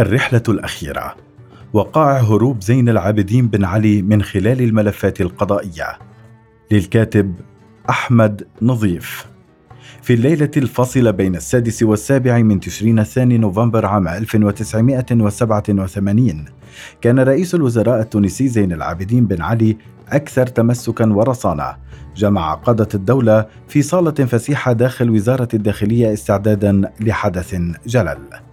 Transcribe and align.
الرحلة 0.00 0.42
الأخيرة. 0.48 1.14
وقائع 1.72 2.20
هروب 2.20 2.62
زين 2.62 2.88
العابدين 2.88 3.48
بن 3.48 3.64
علي 3.64 4.02
من 4.02 4.22
خلال 4.22 4.62
الملفات 4.62 5.20
القضائية. 5.20 5.98
للكاتب 6.70 7.34
أحمد 7.90 8.46
نظيف. 8.62 9.26
في 10.02 10.14
الليلة 10.14 10.50
الفاصلة 10.56 11.10
بين 11.10 11.36
السادس 11.36 11.82
والسابع 11.82 12.38
من 12.38 12.60
تشرين 12.60 12.98
الثاني 12.98 13.38
نوفمبر 13.38 13.86
عام 13.86 14.08
1987 14.08 16.44
كان 17.00 17.20
رئيس 17.20 17.54
الوزراء 17.54 18.00
التونسي 18.00 18.48
زين 18.48 18.72
العابدين 18.72 19.26
بن 19.26 19.42
علي 19.42 19.76
أكثر 20.08 20.46
تمسكا 20.46 21.06
ورصانة. 21.06 21.76
جمع 22.16 22.54
قادة 22.54 22.88
الدولة 22.94 23.46
في 23.68 23.82
صالة 23.82 24.10
فسيحة 24.10 24.72
داخل 24.72 25.10
وزارة 25.10 25.48
الداخلية 25.54 26.12
استعدادا 26.12 26.90
لحدث 27.00 27.54
جلل. 27.86 28.49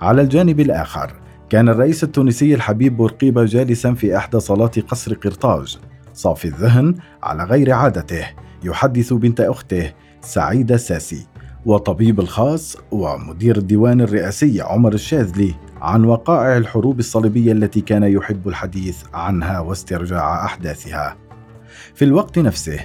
على 0.00 0.22
الجانب 0.22 0.60
الآخر. 0.60 1.12
كان 1.48 1.68
الرئيس 1.68 2.04
التونسي 2.04 2.54
الحبيب 2.54 2.96
بورقيبة 2.96 3.44
جالسا 3.44 3.94
في 3.94 4.16
إحدى 4.16 4.40
صالات 4.40 4.78
قصر 4.78 5.14
قرطاج. 5.14 5.78
صافي 6.14 6.48
الذهن 6.48 6.94
على 7.22 7.44
غير 7.44 7.72
عادته. 7.72 8.26
يحدث 8.64 9.12
بنت 9.12 9.40
أخته 9.40 9.92
سعيدة 10.20 10.76
ساسي. 10.76 11.26
وطبيب 11.66 12.20
الخاص 12.20 12.76
ومدير 12.90 13.56
الديوان 13.56 14.00
الرئاسي 14.00 14.60
عمر 14.60 14.92
الشاذلي 14.92 15.54
عن 15.80 16.04
وقائع 16.04 16.56
الحروب 16.56 16.98
الصليبية 16.98 17.52
التي 17.52 17.80
كان 17.80 18.02
يحب 18.02 18.48
الحديث 18.48 19.02
عنها 19.14 19.60
واسترجاع 19.60 20.44
أحداثها. 20.44 21.16
في 21.94 22.04
الوقت 22.04 22.38
نفسه 22.38 22.80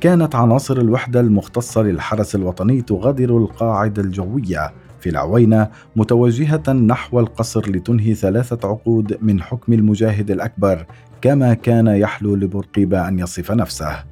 كانت 0.00 0.34
عناصر 0.34 0.76
الوحدة 0.76 1.20
المختصة 1.20 1.82
للحرس 1.82 2.34
الوطني 2.34 2.82
تغادر 2.82 3.36
القاعدة 3.36 4.02
الجوية. 4.02 4.72
في 5.06 5.10
العوينة 5.10 5.68
متوجهة 5.96 6.72
نحو 6.72 7.20
القصر 7.20 7.70
لتنهي 7.70 8.14
ثلاثة 8.14 8.68
عقود 8.68 9.18
من 9.22 9.42
حكم 9.42 9.72
المجاهد 9.72 10.30
الأكبر 10.30 10.86
كما 11.22 11.54
كان 11.54 11.86
يحلو 11.86 12.36
لبورقيبة 12.36 13.08
أن 13.08 13.18
يصف 13.18 13.52
نفسه. 13.52 14.04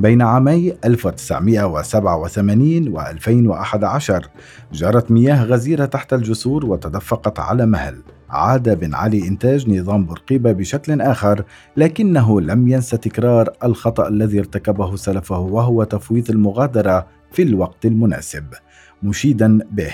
بين 0.00 0.22
عامي 0.22 0.74
1987 0.84 2.88
و 2.88 3.00
2011 3.00 4.28
جرت 4.72 5.10
مياه 5.10 5.44
غزيرة 5.44 5.84
تحت 5.84 6.12
الجسور 6.12 6.66
وتدفقت 6.66 7.40
على 7.40 7.66
مهل. 7.66 8.02
عاد 8.30 8.80
بن 8.80 8.94
علي 8.94 9.28
إنتاج 9.28 9.70
نظام 9.70 10.04
بورقيبة 10.04 10.52
بشكل 10.52 11.00
آخر 11.00 11.44
لكنه 11.76 12.40
لم 12.40 12.68
ينس 12.68 12.90
تكرار 12.90 13.50
الخطأ 13.64 14.08
الذي 14.08 14.38
ارتكبه 14.38 14.96
سلفه 14.96 15.38
وهو 15.38 15.84
تفويض 15.84 16.30
المغادرة 16.30 17.06
في 17.32 17.42
الوقت 17.42 17.86
المناسب. 17.86 18.44
مشيدا 19.02 19.58
به. 19.70 19.92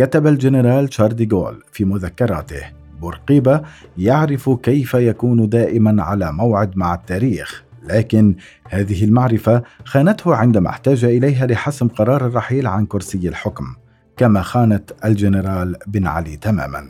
كتب 0.00 0.26
الجنرال 0.26 0.94
شارديغول 0.94 1.62
في 1.72 1.84
مذكراته 1.84 2.62
بورقيبة 3.00 3.62
يعرف 3.98 4.50
كيف 4.50 4.94
يكون 4.94 5.48
دائما 5.48 6.02
على 6.02 6.32
موعد 6.32 6.76
مع 6.76 6.94
التاريخ 6.94 7.64
لكن 7.82 8.34
هذه 8.68 9.04
المعرفة 9.04 9.62
خانته 9.84 10.34
عندما 10.34 10.70
احتاج 10.70 11.04
إليها 11.04 11.46
لحسم 11.46 11.88
قرار 11.88 12.26
الرحيل 12.26 12.66
عن 12.66 12.86
كرسي 12.86 13.28
الحكم 13.28 13.64
كما 14.16 14.42
خانت 14.42 14.92
الجنرال 15.04 15.76
بن 15.86 16.06
علي 16.06 16.36
تماما. 16.36 16.86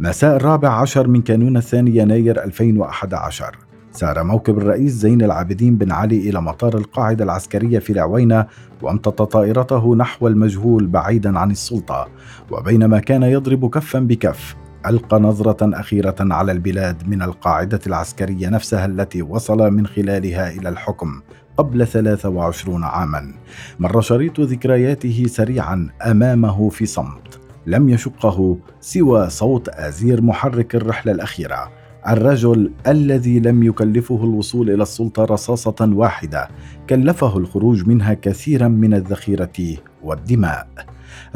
مساء 0.00 0.36
الرابع 0.36 0.68
عشر 0.68 1.06
من 1.06 1.22
كانون 1.22 1.56
الثاني 1.56 1.96
يناير 1.96 2.44
2011 2.44 3.67
سار 3.98 4.24
موكب 4.24 4.58
الرئيس 4.58 4.92
زين 4.92 5.22
العابدين 5.22 5.76
بن 5.76 5.92
علي 5.92 6.30
إلى 6.30 6.42
مطار 6.42 6.78
القاعدة 6.78 7.24
العسكرية 7.24 7.78
في 7.78 7.92
العوينة 7.92 8.46
وامتط 8.82 9.22
طائرته 9.22 9.96
نحو 9.96 10.28
المجهول 10.28 10.86
بعيدا 10.86 11.38
عن 11.38 11.50
السلطة. 11.50 12.08
وبينما 12.50 12.98
كان 12.98 13.22
يضرب 13.22 13.70
كفا 13.70 13.98
بكف 13.98 14.56
ألقى 14.86 15.20
نظرة 15.20 15.80
أخيرة 15.80 16.16
على 16.20 16.52
البلاد 16.52 17.08
من 17.08 17.22
القاعدة 17.22 17.80
العسكرية 17.86 18.48
نفسها 18.48 18.86
التي 18.86 19.22
وصل 19.22 19.70
من 19.70 19.86
خلالها 19.86 20.50
إلى 20.50 20.68
الحكم 20.68 21.20
قبل 21.56 21.86
23 21.86 22.84
عاما. 22.84 23.34
مر 23.78 24.00
شريط 24.00 24.40
ذكرياته 24.40 25.26
سريعا 25.28 25.88
أمامه 26.02 26.68
في 26.68 26.86
صمت. 26.86 27.40
لم 27.66 27.88
يشقه 27.88 28.58
سوى 28.80 29.30
صوت 29.30 29.68
أزير 29.68 30.22
محرك 30.22 30.74
الرحلة 30.74 31.12
الأخيرة. 31.12 31.77
الرجل 32.08 32.72
الذي 32.86 33.40
لم 33.40 33.62
يكلفه 33.62 34.24
الوصول 34.24 34.70
إلى 34.70 34.82
السلطة 34.82 35.24
رصاصة 35.24 35.76
واحدة 35.80 36.48
كلفه 36.90 37.38
الخروج 37.38 37.88
منها 37.88 38.14
كثيرا 38.14 38.68
من 38.68 38.94
الذخيرة 38.94 39.76
والدماء. 40.02 40.68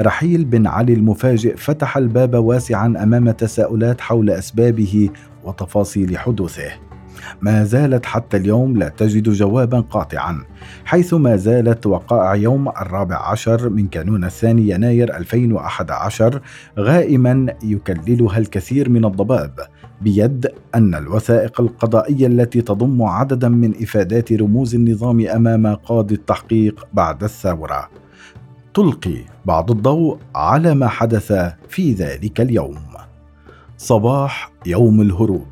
رحيل 0.01 0.45
بن 0.45 0.67
علي 0.67 0.93
المفاجئ 0.93 1.57
فتح 1.57 1.97
الباب 1.97 2.35
واسعا 2.35 2.87
أمام 2.87 3.31
تساؤلات 3.31 4.01
حول 4.01 4.31
أسبابه 4.31 5.11
وتفاصيل 5.45 6.19
حدوثه. 6.19 6.73
ما 7.41 7.65
زالت 7.65 8.07
حتى 8.07 8.37
اليوم 8.37 8.77
لا 8.77 8.89
تجد 8.89 9.29
جوابا 9.29 9.81
قاطعا 9.81 10.43
حيث 10.85 11.15
ما 11.15 11.37
زالت 11.37 11.87
وقائع 11.87 12.35
يوم 12.35 12.69
الرابع 12.69 13.31
عشر 13.31 13.69
من 13.69 13.89
كانون 13.89 14.25
الثاني 14.25 14.69
يناير 14.69 15.17
2011 15.17 16.41
غائما 16.79 17.55
يكللها 17.63 18.39
الكثير 18.39 18.89
من 18.89 19.05
الضباب. 19.05 19.61
بيد 20.03 20.49
أن 20.75 20.95
الوثائق 20.95 21.61
القضائية 21.61 22.27
التي 22.27 22.63
تضم 22.63 23.03
عددا 23.03 23.49
من 23.49 23.83
إفادات 23.83 24.33
رموز 24.33 24.75
النظام 24.75 25.27
أمام 25.27 25.75
قاضي 25.75 26.15
التحقيق 26.15 26.87
بعد 26.93 27.25
الثورة. 27.25 27.89
تلقي 28.75 29.19
بعض 29.45 29.71
الضوء 29.71 30.19
على 30.35 30.75
ما 30.75 30.89
حدث 30.89 31.33
في 31.69 31.93
ذلك 31.93 32.41
اليوم. 32.41 32.79
صباح 33.79 34.53
يوم 34.67 35.01
الهروب. 35.01 35.47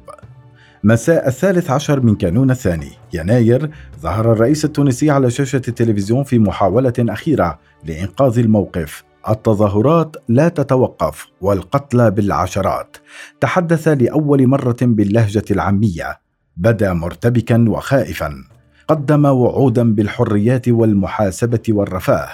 مساء 0.84 1.28
الثالث 1.28 1.71
عشر 1.71 2.00
من 2.00 2.15
كانون 2.15 2.50
الثاني 2.50 2.91
يناير 3.15 3.71
ظهر 4.00 4.33
الرئيس 4.33 4.65
التونسي 4.65 5.10
على 5.10 5.31
شاشة 5.31 5.62
التلفزيون 5.69 6.25
في 6.25 6.39
محاولة 6.39 6.93
أخيرة 6.99 7.59
لإنقاذ 7.84 8.39
الموقف. 8.39 9.09
التظاهرات 9.29 10.17
لا 10.29 10.49
تتوقف 10.49 11.27
والقتلى 11.41 12.11
بالعشرات. 12.11 12.97
تحدث 13.41 13.89
لأول 13.89 14.47
مرة 14.47 14.77
باللهجة 14.83 15.45
العامية. 15.51 16.21
بدا 16.57 16.93
مرتبكا 16.93 17.65
وخائفا. 17.69 18.45
قدم 18.89 19.25
وعودا 19.25 19.95
بالحريات 19.95 20.69
والمحاسبة 20.69 21.63
والرفاه. 21.69 22.29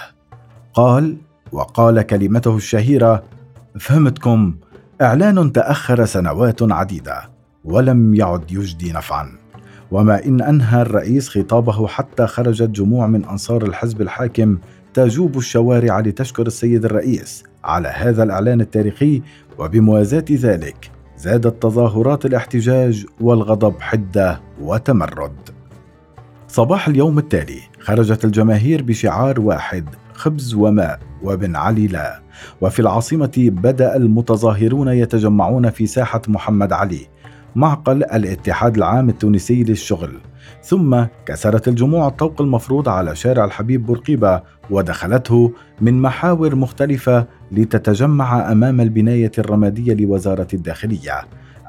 قال 0.73 1.17
وقال 1.51 2.01
كلمته 2.01 2.55
الشهيرة 2.57 3.23
فهمتكم 3.79 4.55
إعلان 5.01 5.51
تأخر 5.51 6.05
سنوات 6.05 6.71
عديدة 6.71 7.29
ولم 7.65 8.15
يعد 8.15 8.51
يجدي 8.51 8.91
نفعا. 8.91 9.31
وما 9.91 10.25
إن 10.25 10.41
أنهى 10.41 10.81
الرئيس 10.81 11.29
خطابه 11.29 11.87
حتى 11.87 12.27
خرجت 12.27 12.69
جموع 12.69 13.07
من 13.07 13.25
أنصار 13.25 13.63
الحزب 13.63 14.01
الحاكم 14.01 14.57
تجوب 14.97 15.37
الشوارع 15.37 15.99
لتشكر 15.99 16.47
السيد 16.47 16.85
الرئيس 16.85 17.43
على 17.63 17.87
هذا 17.87 18.23
الإعلان 18.23 18.61
التاريخي 18.61 19.21
وبموازاة 19.59 20.25
ذلك 20.31 20.91
زادت 21.17 21.63
تظاهرات 21.63 22.25
الاحتجاج 22.25 23.05
والغضب 23.21 23.73
حده 23.79 24.41
وتمرد. 24.61 25.49
صباح 26.47 26.87
اليوم 26.87 27.17
التالي 27.17 27.59
خرجت 27.79 28.25
الجماهير 28.25 28.83
بشعار 28.83 29.41
واحد 29.41 29.89
خبز 30.13 30.53
وماء 30.53 30.99
وبن 31.23 31.55
علي 31.55 31.87
لا. 31.87 32.21
وفي 32.61 32.79
العاصمة 32.79 33.33
بدأ 33.37 33.95
المتظاهرون 33.95 34.87
يتجمعون 34.87 35.69
في 35.69 35.87
ساحة 35.87 36.21
محمد 36.27 36.73
علي 36.73 37.07
معقل 37.55 38.03
الاتحاد 38.03 38.77
العام 38.77 39.09
التونسي 39.09 39.63
للشغل. 39.63 40.17
ثم 40.67 41.03
كسرت 41.25 41.67
الجموع 41.67 42.07
الطوق 42.07 42.41
المفروض 42.41 42.89
على 42.89 43.15
شارع 43.15 43.45
الحبيب 43.45 43.85
بورقيبة 43.85 44.41
ودخلته 44.69 45.51
من 45.81 46.01
محاور 46.01 46.55
مختلفة 46.55 47.25
لتتجمع 47.51 48.51
أمام 48.51 48.81
البناية 48.81 49.31
الرمادية 49.37 49.93
لوزارة 49.93 50.47
الداخلية. 50.53 51.21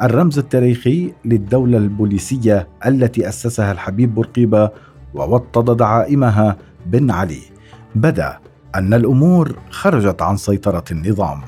الرمز 0.03 0.39
التاريخي 0.39 1.12
للدولة 1.25 1.79
البوليسية 1.79 2.69
التي 2.87 3.29
أسسها 3.29 3.73
الحبيب 3.73 4.15
بورقيبة 4.15 4.71
ووطد 5.15 5.77
دعائمها 5.77 6.56
بن 6.87 7.11
علي. 7.11 7.43
بدأ 7.95 8.39
أن 8.75 8.95
الأمور 8.95 9.56
خرجت 9.71 10.23
عن 10.23 10.37
سيطرة 10.37 10.85
النظام. 10.91 11.41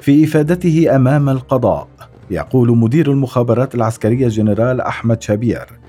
في 0.00 0.24
إفادته 0.24 0.96
أمام 0.96 1.28
القضاء 1.28 1.88
يقول 2.30 2.78
مدير 2.78 3.10
المخابرات 3.10 3.74
العسكرية 3.74 4.28
جنرال 4.28 4.80
أحمد 4.80 5.22
شابير 5.22 5.81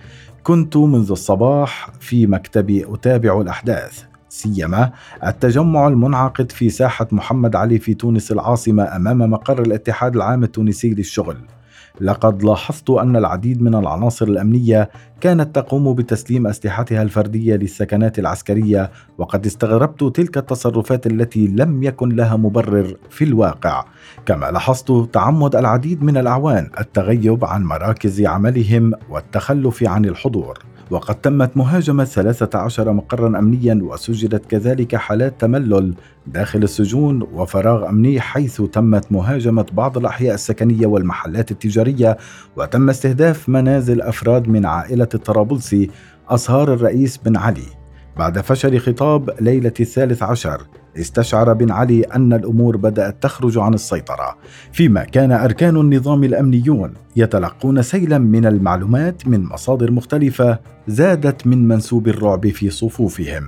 كنت 0.44 0.78
منذ 0.78 1.12
الصباح 1.12 1.90
في 2.00 2.28
مكتبي 2.28 2.86
أتابع 2.94 3.42
الأحداث 3.42 4.04
سيما 4.30 4.92
التجمع 5.26 5.88
المنعقد 5.88 6.52
في 6.52 6.70
ساحة 6.70 7.08
محمد 7.12 7.56
علي 7.56 7.80
في 7.80 7.94
تونس 7.94 8.32
العاصمة 8.32 8.96
أمام 8.96 9.18
مقر 9.18 9.62
الاتحاد 9.62 10.16
العام 10.16 10.44
التونسي 10.44 10.90
للشغل. 10.90 11.38
لقد 12.02 12.44
لاحظت 12.44 12.90
أن 12.90 13.16
العديد 13.16 13.62
من 13.62 13.76
العناصر 13.76 14.28
الأمنية 14.28 14.90
كانت 15.22 15.56
تقوم 15.56 15.94
بتسليم 15.94 16.48
أسلحتها 16.48 17.02
الفردية 17.02 17.56
للسكنات 17.56 18.20
العسكرية 18.20 18.92
وقد 19.18 19.46
استغربت 19.46 20.04
تلك 20.16 20.38
التصرفات 20.38 21.08
التي 21.08 21.48
لم 21.48 21.84
يكن 21.84 22.10
لها 22.10 22.36
مبرر 22.36 22.98
في 23.10 23.24
الواقع. 23.24 23.86
كما 24.26 24.52
لاحظت 24.52 25.14
تعمد 25.14 25.56
العديد 25.56 26.04
من 26.04 26.18
الأعوان 26.18 26.70
التغيب 26.80 27.46
عن 27.46 27.64
مراكز 27.64 28.22
عملهم 28.22 28.94
والتخلف 29.10 29.84
عن 29.84 30.06
الحضور. 30.06 30.73
وقد 30.92 31.16
تمت 31.16 31.58
مهاجمة 31.58 32.04
13 32.04 32.92
مقرا 32.92 33.40
أمنيا 33.40 33.80
وسجلت 33.84 34.46
كذلك 34.46 34.96
حالات 34.96 35.42
تملل 35.42 35.94
داخل 36.28 36.64
السجون 36.64 37.22
وفراغ 37.22 37.90
أمني 37.90 38.20
حيث 38.20 38.62
تمت 38.62 39.12
مهاجمة 39.12 39.66
بعض 39.72 39.98
الأحياء 39.98 40.34
السكنية 40.34 40.88
والمحلات 40.88 41.52
التجارية 41.52 42.18
وتم 42.56 42.90
استهداف 42.90 43.50
منازل 43.50 44.02
أفراد 44.02 44.48
من 44.48 44.66
عائلة 44.66 45.10
الطرابلسي 45.14 45.90
أصهار 46.30 46.74
الرئيس 46.74 47.18
بن 47.18 47.38
علي. 47.38 47.68
بعد 48.18 48.40
فشل 48.40 48.80
خطاب 48.80 49.30
ليلة 49.42 49.74
الثالث 49.80 50.24
عشر 50.24 50.62
استشعر 50.98 51.54
بن 51.54 51.72
علي 51.72 52.02
أن 52.02 52.34
الأمور 52.34 52.78
بدأت 52.78 53.24
تخرج 53.24 53.58
عن 53.58 53.74
السيطرة 53.74 54.38
فيما 54.72 55.04
كان 55.04 55.32
أركان 55.32 55.78
النظام 55.78 56.24
الأمنيون 56.24 56.94
يتلقون 57.16 57.82
سيلا 57.82 58.18
من 58.18 58.46
المعلومات 58.46 59.28
من 59.28 59.44
مصادر 59.44 59.92
مختلفة 59.92 60.60
زادت 60.88 61.48
من 61.48 61.68
منسوب 61.68 62.08
الرعب 62.08 62.48
في 62.48 62.70
صفوفهم. 62.70 63.44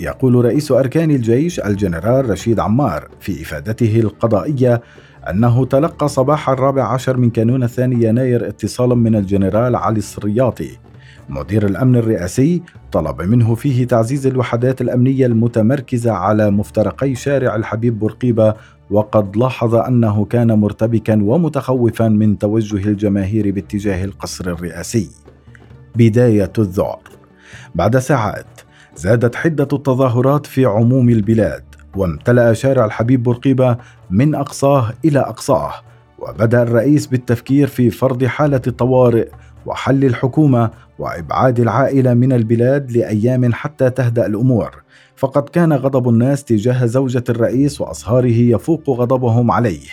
يقول 0.00 0.44
رئيس 0.44 0.72
أركان 0.72 1.10
الجيش 1.10 1.60
الجنرال 1.60 2.30
رشيد 2.30 2.60
عمار 2.60 3.08
في 3.20 3.42
إفادته 3.42 4.00
القضائية 4.00 4.82
أنه 5.30 5.64
تلقى 5.64 6.08
صباح 6.08 6.50
الرابع 6.50 6.92
عشر 6.92 7.16
من 7.16 7.30
كانون 7.30 7.62
الثاني 7.62 8.04
يناير 8.06 8.48
اتصالا 8.48 8.94
من 8.94 9.16
الجنرال 9.16 9.76
علي 9.76 9.98
السرياطي 9.98 10.78
مدير 11.28 11.66
الأمن 11.66 11.96
الرئاسي 11.96 12.62
طلب 12.92 13.22
منه 13.22 13.54
فيه 13.54 13.86
تعزيز 13.86 14.26
الوحدات 14.26 14.80
الأمنية 14.80 15.26
المتمركزة 15.26 16.12
على 16.12 16.50
مفترقي 16.50 17.14
شارع 17.14 17.56
الحبيب 17.56 17.98
بورقيبة 17.98 18.54
وقد 18.90 19.36
لاحظ 19.36 19.74
أنه 19.74 20.24
كان 20.24 20.52
مرتبكا 20.52 21.22
ومتخوفا 21.22 22.08
من 22.08 22.38
توجه 22.38 22.88
الجماهير 22.88 23.50
باتجاه 23.50 24.04
القصر 24.04 24.50
الرئاسي. 24.50 25.10
بداية 25.96 26.52
الذعر. 26.58 27.00
بعد 27.74 27.98
ساعات 27.98 28.60
زادت 28.96 29.34
حدة 29.34 29.68
التظاهرات 29.72 30.46
في 30.46 30.64
عموم 30.64 31.08
البلاد 31.08 31.64
وامتلأ 31.96 32.52
شارع 32.52 32.84
الحبيب 32.84 33.22
بورقيبة 33.22 33.76
من 34.10 34.34
أقصاه 34.34 34.92
إلى 35.04 35.18
أقصاه 35.18 35.72
وبدأ 36.18 36.62
الرئيس 36.62 37.06
بالتفكير 37.06 37.66
في 37.66 37.90
فرض 37.90 38.24
حالة 38.24 38.58
طوارئ 38.58 39.28
وحل 39.66 40.04
الحكومة 40.04 40.70
وإبعاد 40.98 41.60
العائلة 41.60 42.14
من 42.14 42.32
البلاد 42.32 42.92
لأيام 42.92 43.54
حتى 43.54 43.90
تهدأ 43.90 44.26
الأمور. 44.26 44.82
فقد 45.16 45.48
كان 45.48 45.72
غضب 45.72 46.08
الناس 46.08 46.44
تجاه 46.44 46.86
زوجة 46.86 47.24
الرئيس 47.28 47.80
وأصهاره 47.80 48.36
يفوق 48.36 48.90
غضبهم 48.90 49.50
عليه. 49.50 49.88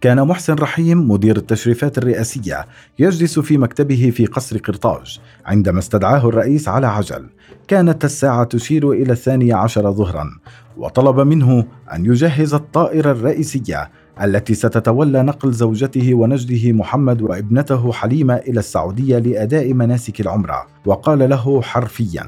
كان 0.00 0.26
محسن 0.26 0.54
رحيم 0.54 1.10
مدير 1.10 1.36
التشريفات 1.36 1.98
الرئاسية 1.98 2.66
يجلس 2.98 3.38
في 3.38 3.58
مكتبه 3.58 4.12
في 4.16 4.26
قصر 4.26 4.58
قرطاج 4.58 5.20
عندما 5.46 5.78
استدعاه 5.78 6.28
الرئيس 6.28 6.68
على 6.68 6.86
عجل. 6.86 7.26
كانت 7.68 8.04
الساعة 8.04 8.44
تشير 8.44 8.92
إلى 8.92 9.12
الثانية 9.12 9.54
عشر 9.54 9.92
ظهرا 9.92 10.30
وطلب 10.76 11.20
منه 11.20 11.64
أن 11.94 12.06
يجهز 12.06 12.54
الطائرة 12.54 13.12
الرئيسية 13.12 13.90
التي 14.22 14.54
ستتولى 14.54 15.22
نقل 15.22 15.52
زوجته 15.52 16.14
ونجده 16.14 16.72
محمد 16.72 17.22
وابنته 17.22 17.92
حليمة 17.92 18.34
إلى 18.34 18.60
السعودية 18.60 19.18
لأداء 19.18 19.72
مناسك 19.72 20.20
العمرة. 20.20 20.66
وقال 20.86 21.30
له 21.30 21.62
حرفيا 21.62 22.26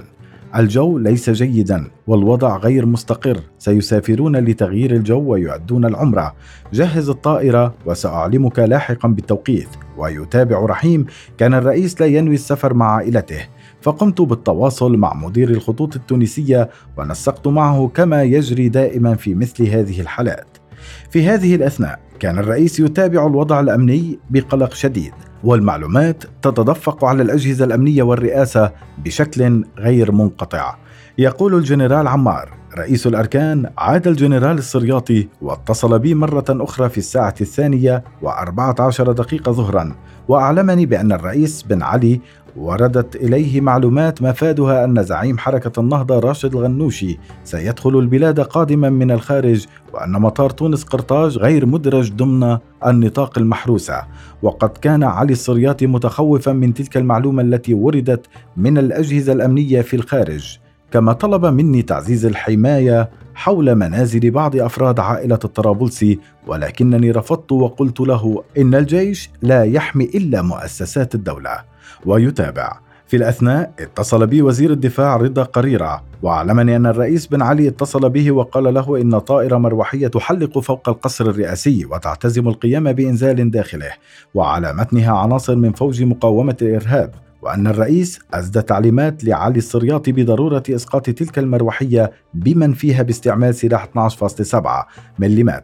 الجو 0.57 0.99
ليس 0.99 1.31
جيدا 1.31 1.91
والوضع 2.07 2.57
غير 2.57 2.87
مستقر. 2.87 3.41
سيسافرون 3.59 4.37
لتغيير 4.37 4.91
الجو 4.91 5.21
ويؤدون 5.21 5.85
العمرة. 5.85 6.35
جهز 6.73 7.09
الطائرة 7.09 7.75
وسأعلمك 7.87 8.59
لاحقا 8.59 9.09
بالتوقيت. 9.09 9.69
ويتابع 9.99 10.65
رحيم 10.65 11.07
كان 11.39 11.55
الرئيس 11.55 12.01
لا 12.01 12.07
ينوي 12.07 12.35
السفر 12.35 12.75
مع 12.75 12.97
عائلته. 12.97 13.41
فقمت 13.81 14.21
بالتواصل 14.21 14.97
مع 14.97 15.15
مدير 15.15 15.51
الخطوط 15.51 15.97
التونسية 15.97 16.71
ونسقت 16.97 17.49
معه 17.49 17.91
كما 17.95 18.23
يجري 18.23 18.69
دائما 18.69 19.15
في 19.15 19.35
مثل 19.35 19.67
هذه 19.67 20.01
الحالات. 20.01 20.62
في 21.11 21.29
هذه 21.29 21.55
الأثناء 21.55 21.99
كان 22.21 22.39
الرئيس 22.39 22.81
يتابع 22.81 23.27
الوضع 23.27 23.61
الأمني 23.61 24.19
بقلق 24.31 24.75
شديد 24.75 25.13
والمعلومات 25.45 26.25
تتدفق 26.43 27.05
على 27.05 27.23
الأجهزة 27.23 27.65
الأمنية 27.65 28.03
والرئاسة 28.03 28.73
بشكل 28.99 29.65
غير 29.79 30.13
منقطع. 30.13 30.75
يقول 31.19 31.55
الجنرال 31.55 32.09
عمار 32.09 32.63
رئيس 32.79 33.07
الأركان 33.07 33.71
عاد 33.79 34.07
الجنرال 34.07 34.59
السرياطي 34.59 35.29
واتصل 35.43 35.99
بي 35.99 36.15
مرة 36.15 36.45
أخرى 36.51 36.89
في 36.89 36.99
الساعة 36.99 37.35
الثانية 37.41 38.05
وأربعة 38.23 38.75
عشر 38.81 39.13
دقيقة 39.13 39.53
ظهرا 39.53 39.97
وأعلمني 40.29 40.87
بأن 40.87 41.13
الرئيس 41.13 41.63
بن 41.63 41.83
علي 41.83 42.21
وردت 42.57 43.17
إليه 43.17 43.61
معلومات 43.61 44.23
مفادها 44.23 44.85
أن 44.85 45.03
زعيم 45.03 45.39
حركة 45.39 45.81
النهضة 45.81 46.19
راشد 46.19 46.55
الغنوشي 46.55 47.19
سيدخل 47.45 47.99
البلاد 47.99 48.41
قادما 48.41 48.91
من 48.91 49.11
الخارج 49.11 49.67
وأن 49.95 50.13
مطار 50.13 50.51
تونس 50.51 50.85
قرطاج 50.85 51.39
غير 51.39 51.67
مدرج 51.67 52.13
ضمن 52.13 52.59
النطاق 52.87 53.39
المحروسة 53.39 54.03
وقد 54.43 54.69
كان 54.69 55.03
علي 55.03 55.33
الصرياطي 55.33 55.87
متخوفا 55.87 56.53
من 56.53 56.75
تلك 56.75 56.97
المعلومة 56.97 57.43
التي 57.43 57.75
وردت 57.75 58.27
من 58.57 58.79
الأجهزة 58.79 59.33
الأمنية 59.33 59.81
في 59.81 59.97
الخارج 59.97 60.59
كما 60.91 61.13
طلب 61.13 61.47
مني 61.47 61.83
تعزيز 61.83 62.27
الحماية 62.27 63.11
حول 63.35 63.75
منازل 63.75 64.31
بعض 64.31 64.57
أفراد 64.57 65.01
عائلة 65.01 65.39
الطرابلسي 65.45 66.19
ولكنني 66.47 67.11
رفضت 67.11 67.53
وقلت 67.53 68.01
له 68.01 68.43
إن 68.59 68.75
الجيش 68.75 69.31
لا 69.43 69.65
يحمي 69.65 70.05
إلا 70.05 70.43
مؤسسات 70.43 71.15
الدولة. 71.15 71.72
ويتابع. 72.07 72.79
في 73.07 73.17
الأثناء 73.17 73.73
اتصل 73.79 74.27
بي 74.27 74.43
وزير 74.43 74.71
الدفاع 74.71 75.17
رضا 75.17 75.43
قريرة 75.43 76.03
وأعلمني 76.23 76.77
أن 76.77 76.87
الرئيس 76.87 77.27
بن 77.27 77.43
علي 77.43 77.69
اتصل 77.69 78.11
به 78.11 78.33
وقال 78.33 78.75
له 78.75 79.01
إن 79.01 79.19
طائرة 79.19 79.59
مروحية 79.59 80.09
تحلق 80.09 80.59
فوق 80.59 80.89
القصر 80.89 81.27
الرئاسي 81.27 81.85
وتعتزم 81.85 82.49
القيام 82.49 82.93
بإنزال 82.93 83.51
داخله 83.51 83.93
وعلى 84.35 84.73
متنها 84.73 85.19
عناصر 85.19 85.57
من 85.57 85.73
فوج 85.73 86.03
مقاومة 86.03 86.57
الإرهاب. 86.63 87.15
وأن 87.43 87.67
الرئيس 87.67 88.19
أسدى 88.35 88.63
تعليمات 88.63 89.25
لعلي 89.25 89.59
الصرياطي 89.59 90.13
بضرورة 90.13 90.63
إسقاط 90.71 91.11
تلك 91.11 91.39
المروحية 91.39 92.13
بمن 92.35 92.73
فيها 92.73 93.03
باستعمال 93.03 93.55
سلاح 93.55 93.89
12.7 94.09 94.87
ملم 95.19 95.61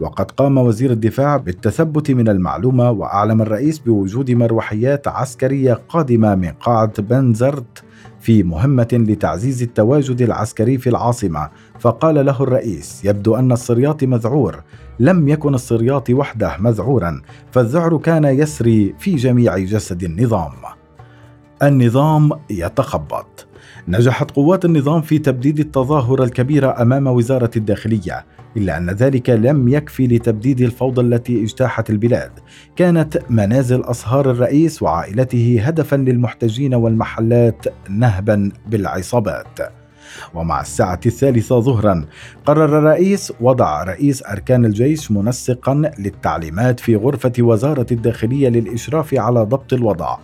وقد 0.00 0.30
قام 0.30 0.58
وزير 0.58 0.90
الدفاع 0.90 1.36
بالتثبت 1.36 2.10
من 2.10 2.28
المعلومة 2.28 2.90
وأعلم 2.90 3.42
الرئيس 3.42 3.78
بوجود 3.78 4.30
مروحيات 4.30 5.08
عسكرية 5.08 5.72
قادمة 5.88 6.34
من 6.34 6.50
قاعة 6.50 7.02
بنزرت 7.02 7.82
في 8.20 8.42
مهمة 8.42 8.88
لتعزيز 8.92 9.62
التواجد 9.62 10.22
العسكري 10.22 10.78
في 10.78 10.90
العاصمة. 10.90 11.48
فقال 11.78 12.26
له 12.26 12.42
الرئيس 12.42 13.04
يبدو 13.04 13.36
أن 13.36 13.52
الصرياطي 13.52 14.06
مذعور. 14.06 14.62
لم 15.00 15.28
يكن 15.28 15.54
الصرياطي 15.54 16.14
وحده 16.14 16.56
مذعورا. 16.58 17.22
فالذعر 17.52 17.96
كان 17.96 18.24
يسري 18.24 18.94
في 18.98 19.16
جميع 19.16 19.58
جسد 19.58 20.02
النظام. 20.02 20.77
النظام 21.62 22.30
يتخبط. 22.50 23.46
نجحت 23.88 24.30
قوات 24.30 24.64
النظام 24.64 25.02
في 25.02 25.18
تبديد 25.18 25.58
التظاهرة 25.58 26.24
الكبيرة 26.24 26.82
أمام 26.82 27.06
وزارة 27.06 27.50
الداخلية 27.56 28.26
إلا 28.56 28.76
أن 28.76 28.90
ذلك 28.90 29.30
لم 29.30 29.68
يكفي 29.68 30.06
لتبديد 30.06 30.60
الفوضى 30.60 31.00
التي 31.00 31.42
اجتاحت 31.42 31.90
البلاد. 31.90 32.30
كانت 32.76 33.18
منازل 33.30 33.80
أصهار 33.80 34.30
الرئيس 34.30 34.82
وعائلته 34.82 35.60
هدفا 35.62 35.96
للمحتجين 35.96 36.74
والمحلات 36.74 37.64
نهبا 37.90 38.52
بالعصابات. 38.66 39.58
ومع 40.34 40.60
الساعة 40.60 41.00
الثالثة 41.06 41.60
ظهرا 41.60 42.04
قرر 42.46 42.78
الرئيس 42.78 43.32
وضع 43.40 43.84
رئيس 43.84 44.22
أركان 44.26 44.64
الجيش 44.64 45.10
منسقا 45.10 45.74
للتعليمات 45.98 46.80
في 46.80 46.96
غرفة 46.96 47.32
وزارة 47.38 47.86
الداخلية 47.92 48.48
للإشراف 48.48 49.14
على 49.14 49.40
ضبط 49.40 49.72
الوضع. 49.72 50.16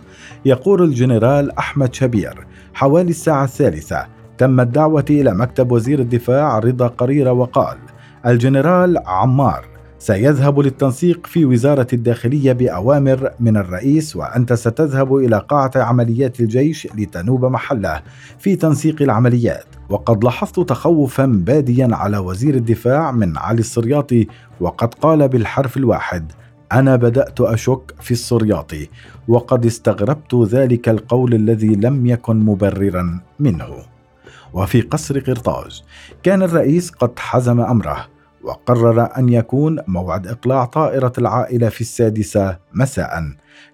يقول 0.45 0.83
الجنرال 0.83 1.57
أحمد 1.57 1.93
شبير 1.93 2.47
حوالي 2.73 3.09
الساعة 3.09 3.43
الثالثة 3.43 4.07
تم 4.37 4.59
الدعوة 4.59 5.05
إلى 5.09 5.33
مكتب 5.33 5.71
وزير 5.71 5.99
الدفاع 5.99 6.59
رضا 6.59 6.87
قريرة 6.87 7.31
وقال 7.31 7.77
الجنرال 8.25 8.97
عمار 9.07 9.74
سيذهب 10.05 10.59
للتنسيق 10.59 11.27
في 11.27 11.45
وزارة 11.45 11.87
الداخلية 11.93 12.53
بأوامر 12.53 13.31
من 13.39 13.57
الرئيس 13.57 14.15
وأنت 14.15 14.53
ستذهب 14.53 15.15
إلى 15.15 15.37
قاعة 15.49 15.71
عمليات 15.75 16.39
الجيش 16.39 16.87
لتنوب 16.95 17.45
محله 17.45 18.01
في 18.39 18.55
تنسيق 18.55 19.01
العمليات. 19.01 19.65
وقد 19.89 20.23
لاحظت 20.23 20.59
تخوفا 20.59 21.25
باديا 21.25 21.89
على 21.91 22.17
وزير 22.17 22.55
الدفاع 22.55 23.11
من 23.11 23.37
علي 23.37 23.59
الصرياطي 23.59 24.27
وقد 24.59 24.93
قال 24.93 25.27
بالحرف 25.27 25.77
الواحد 25.77 26.31
أنا 26.71 26.95
بدأت 26.95 27.41
أشك 27.41 27.93
في 28.01 28.11
السرياطي 28.11 28.89
وقد 29.27 29.65
استغربت 29.65 30.35
ذلك 30.35 30.89
القول 30.89 31.33
الذي 31.33 31.75
لم 31.75 32.05
يكن 32.05 32.39
مبررا 32.39 33.19
منه. 33.39 33.69
وفي 34.53 34.81
قصر 34.81 35.19
قرطاج 35.19 35.81
كان 36.23 36.43
الرئيس 36.43 36.91
قد 36.91 37.19
حزم 37.19 37.61
أمره 37.61 38.14
وقرر 38.45 39.17
أن 39.17 39.29
يكون 39.29 39.79
موعد 39.87 40.27
إقلاع 40.27 40.65
طائرة 40.65 41.13
العائلة 41.17 41.69
في 41.69 41.81
السادسة 41.81 42.57
مساء 42.73 43.23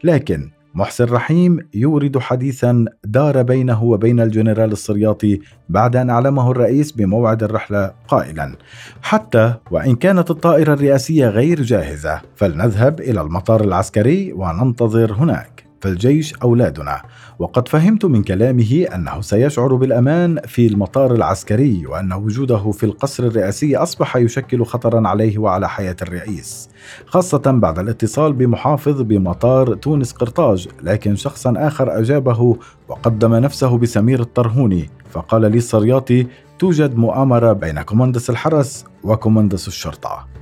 لكن 0.04 0.52
محسن 0.76 1.06
رحيم 1.06 1.60
يورد 1.74 2.18
حديثا 2.18 2.86
دار 3.04 3.42
بينه 3.42 3.84
وبين 3.84 4.20
الجنرال 4.20 4.72
السرياطي 4.72 5.40
بعد 5.70 5.96
أن 5.96 6.10
أعلمه 6.10 6.52
الرئيس 6.52 6.92
بموعد 6.92 7.44
الرحلة 7.44 7.92
قائلا: 8.08 8.56
حتى 9.02 9.54
وإن 9.72 9.96
كانت 9.96 10.32
الطائرة 10.32 10.74
الرئاسية 10.74 11.28
غير 11.28 11.62
جاهزة 11.62 12.22
فلنذهب 12.36 13.00
إلى 13.00 13.22
المطار 13.22 13.64
العسكري 13.64 14.34
وننتظر 14.34 15.14
هناك. 15.14 15.71
فالجيش 15.82 16.34
أولادنا. 16.44 17.02
وقد 17.40 17.68
فهمت 17.68 18.06
من 18.06 18.24
كلامه 18.24 18.88
أنه 18.96 19.22
سيشعر 19.22 19.76
بالأمان 19.76 20.40
في 20.48 20.68
المطار 20.68 21.16
العسكري 21.16 21.86
وأن 21.88 22.14
وجوده 22.14 22.72
في 22.72 22.84
القصر 22.84 23.24
الرئاسي 23.24 23.76
أصبح 23.76 24.16
يشكل 24.16 24.66
خطرا 24.66 25.08
عليه 25.08 25.38
وعلى 25.38 25.70
حياة 25.70 25.96
الرئيس 26.02 26.70
خاصة 27.06 27.42
بعد 27.46 27.80
الاتصال 27.80 28.34
بمحافظ 28.34 29.02
بمطار 29.02 29.74
تونس 29.74 30.12
قرطاج 30.12 30.68
لكن 30.84 31.16
شخصا 31.16 31.54
آخر 31.58 32.00
أجابه 32.00 32.58
وقدم 32.88 33.36
نفسه 33.36 33.78
بسمير 33.78 34.20
الطرهوني 34.20 34.90
فقال 35.12 35.42
لي 35.42 35.58
السرياطي 35.58 36.28
توجد 36.60 36.96
مؤامرة 36.96 37.54
بين 37.54 37.82
كوماندوس 37.82 38.30
الحرس 38.30 38.86
وكوماندوس 39.04 39.68
الشرطة. 39.68 40.41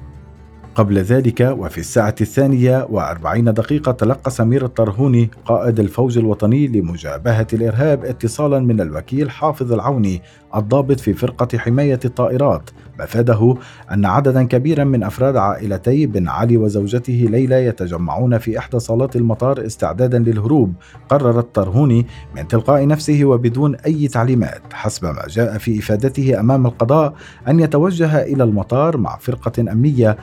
قبل 0.80 0.98
ذلك 0.98 1.56
وفي 1.60 1.78
الساعة 1.78 2.16
الثانية 2.22 2.88
وأربعين 2.90 3.54
دقيقة 3.54 3.92
تلقى 3.92 4.32
سمير 4.32 4.66
الطرهوني 4.66 5.30
قائد 5.46 5.80
الفوج 5.80 6.18
الوطني 6.18 6.68
لمجابهة 6.68 7.48
الإرهاب 7.54 8.06
اتصالا 8.06 8.60
من 8.60 8.82
الوكيل 8.82 9.30
حافظ 9.32 9.74
العوني 9.74 10.22
الضابط 10.56 11.00
في 11.00 11.14
فرقة 11.14 11.58
حماية 11.58 12.00
الطائرات. 12.06 12.70
مفاده 13.00 13.56
أن 13.92 14.06
عددا 14.06 14.44
كبيرا 14.44 14.84
من 14.84 15.04
أفراد 15.04 15.36
عائلتي 15.36 16.06
بن 16.06 16.28
علي 16.28 16.58
وزوجته 16.58 17.28
ليلى 17.30 17.66
يتجمعون 17.66 18.38
في 18.38 18.58
إحدى 18.58 18.80
صالات 18.80 19.16
المطار 19.16 19.66
استعدادا 19.66 20.20
للهروب 20.20 20.74
قرر 21.10 21.40
الطرهوني 21.40 22.06
من 22.36 22.48
تلقاء 22.48 22.88
نفسه 22.88 23.26
وبدون 23.26 23.76
أي 23.76 24.08
تعليمات 24.08 24.62
حسب 24.74 25.06
ما 25.06 25.24
جاء 25.30 25.58
في 25.58 25.80
إفادته 25.80 26.40
أمام 26.40 26.66
القضاء 26.66 27.14
أن 27.48 27.60
يتوجه 27.60 28.22
إلى 28.22 28.44
المطار 28.44 28.98
مع 28.98 29.18
فرقة 29.18 29.62
أمنية 29.72 30.18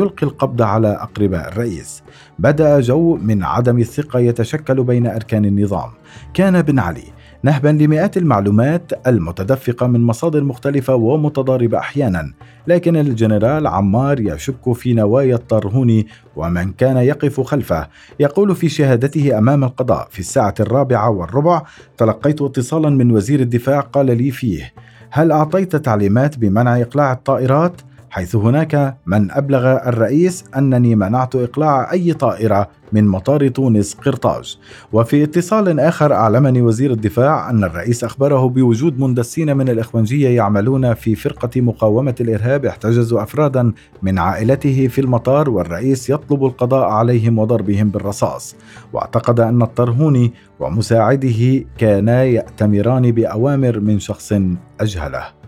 ويلقي 0.00 0.26
القبض 0.26 0.62
على 0.62 0.88
أقرباء 0.88 1.48
الرئيس. 1.48 2.02
بدأ 2.38 2.80
جو 2.80 3.16
من 3.16 3.44
عدم 3.44 3.78
الثقة 3.78 4.18
يتشكل 4.18 4.84
بين 4.84 5.06
أركان 5.06 5.44
النظام. 5.44 5.90
كان 6.34 6.62
بن 6.62 6.78
علي 6.78 7.04
نهبا 7.42 7.68
لمئات 7.68 8.16
المعلومات 8.16 8.92
المتدفقة 9.06 9.86
من 9.86 10.00
مصادر 10.00 10.44
مختلفة 10.44 10.94
ومتضاربة 10.94 11.78
أحيانا 11.78 12.32
لكن 12.66 12.96
الجنرال 12.96 13.66
عمار 13.66 14.20
يشك 14.20 14.72
في 14.72 14.94
نوايا 14.94 15.34
الطرهوني 15.34 16.06
ومن 16.36 16.72
كان 16.72 16.96
يقف 16.96 17.40
خلفه. 17.40 17.88
يقول 18.20 18.56
في 18.56 18.68
شهادته 18.68 19.38
أمام 19.38 19.64
القضاء 19.64 20.08
في 20.10 20.18
الساعة 20.18 20.54
الرابعة 20.60 21.10
والربع 21.10 21.62
تلقيت 21.98 22.42
اتصالا 22.42 22.90
من 22.90 23.10
وزير 23.10 23.40
الدفاع 23.40 23.80
قال 23.80 24.06
لي 24.06 24.30
فيه 24.30 24.72
هل 25.10 25.32
أعطيت 25.32 25.76
تعليمات 25.76 26.38
بمنع 26.38 26.80
إقلاع 26.80 27.12
الطائرات؟ 27.12 27.80
حيث 28.10 28.36
هناك 28.36 28.96
من 29.06 29.30
أبلغ 29.30 29.88
الرئيس 29.88 30.44
أنني 30.56 30.94
منعت 30.94 31.36
إقلاع 31.36 31.92
أي 31.92 32.12
طائرة 32.12 32.68
من 32.92 33.08
مطار 33.08 33.48
تونس 33.48 33.94
قرطاج. 33.94 34.58
وفي 34.92 35.22
اتصال 35.22 35.80
آخر 35.80 36.12
أعلمني 36.12 36.62
وزير 36.62 36.90
الدفاع 36.90 37.50
أن 37.50 37.64
الرئيس 37.64 38.04
أخبره 38.04 38.48
بوجود 38.48 38.98
مندسين 38.98 39.56
من 39.56 39.68
الإخوانجية 39.68 40.28
يعملون 40.28 40.94
في 40.94 41.14
فرقة 41.14 41.60
مقاومة 41.60 42.14
الإرهاب 42.20 42.66
احتجزوا 42.66 43.22
أفرادا 43.22 43.72
من 44.02 44.18
عائلته 44.18 44.88
في 44.88 45.00
المطار 45.00 45.50
والرئيس 45.50 46.10
يطلب 46.10 46.44
القضاء 46.44 46.88
عليهم 46.88 47.38
وضربهم 47.38 47.88
بالرصاص. 47.88 48.56
واعتقد 48.92 49.40
أن 49.40 49.62
الطرهوني 49.62 50.32
ومساعده 50.60 51.64
كانا 51.78 52.24
يأتمران 52.24 53.12
بأوامر 53.12 53.80
من 53.80 53.98
شخص 53.98 54.32
أجهله. 54.80 55.39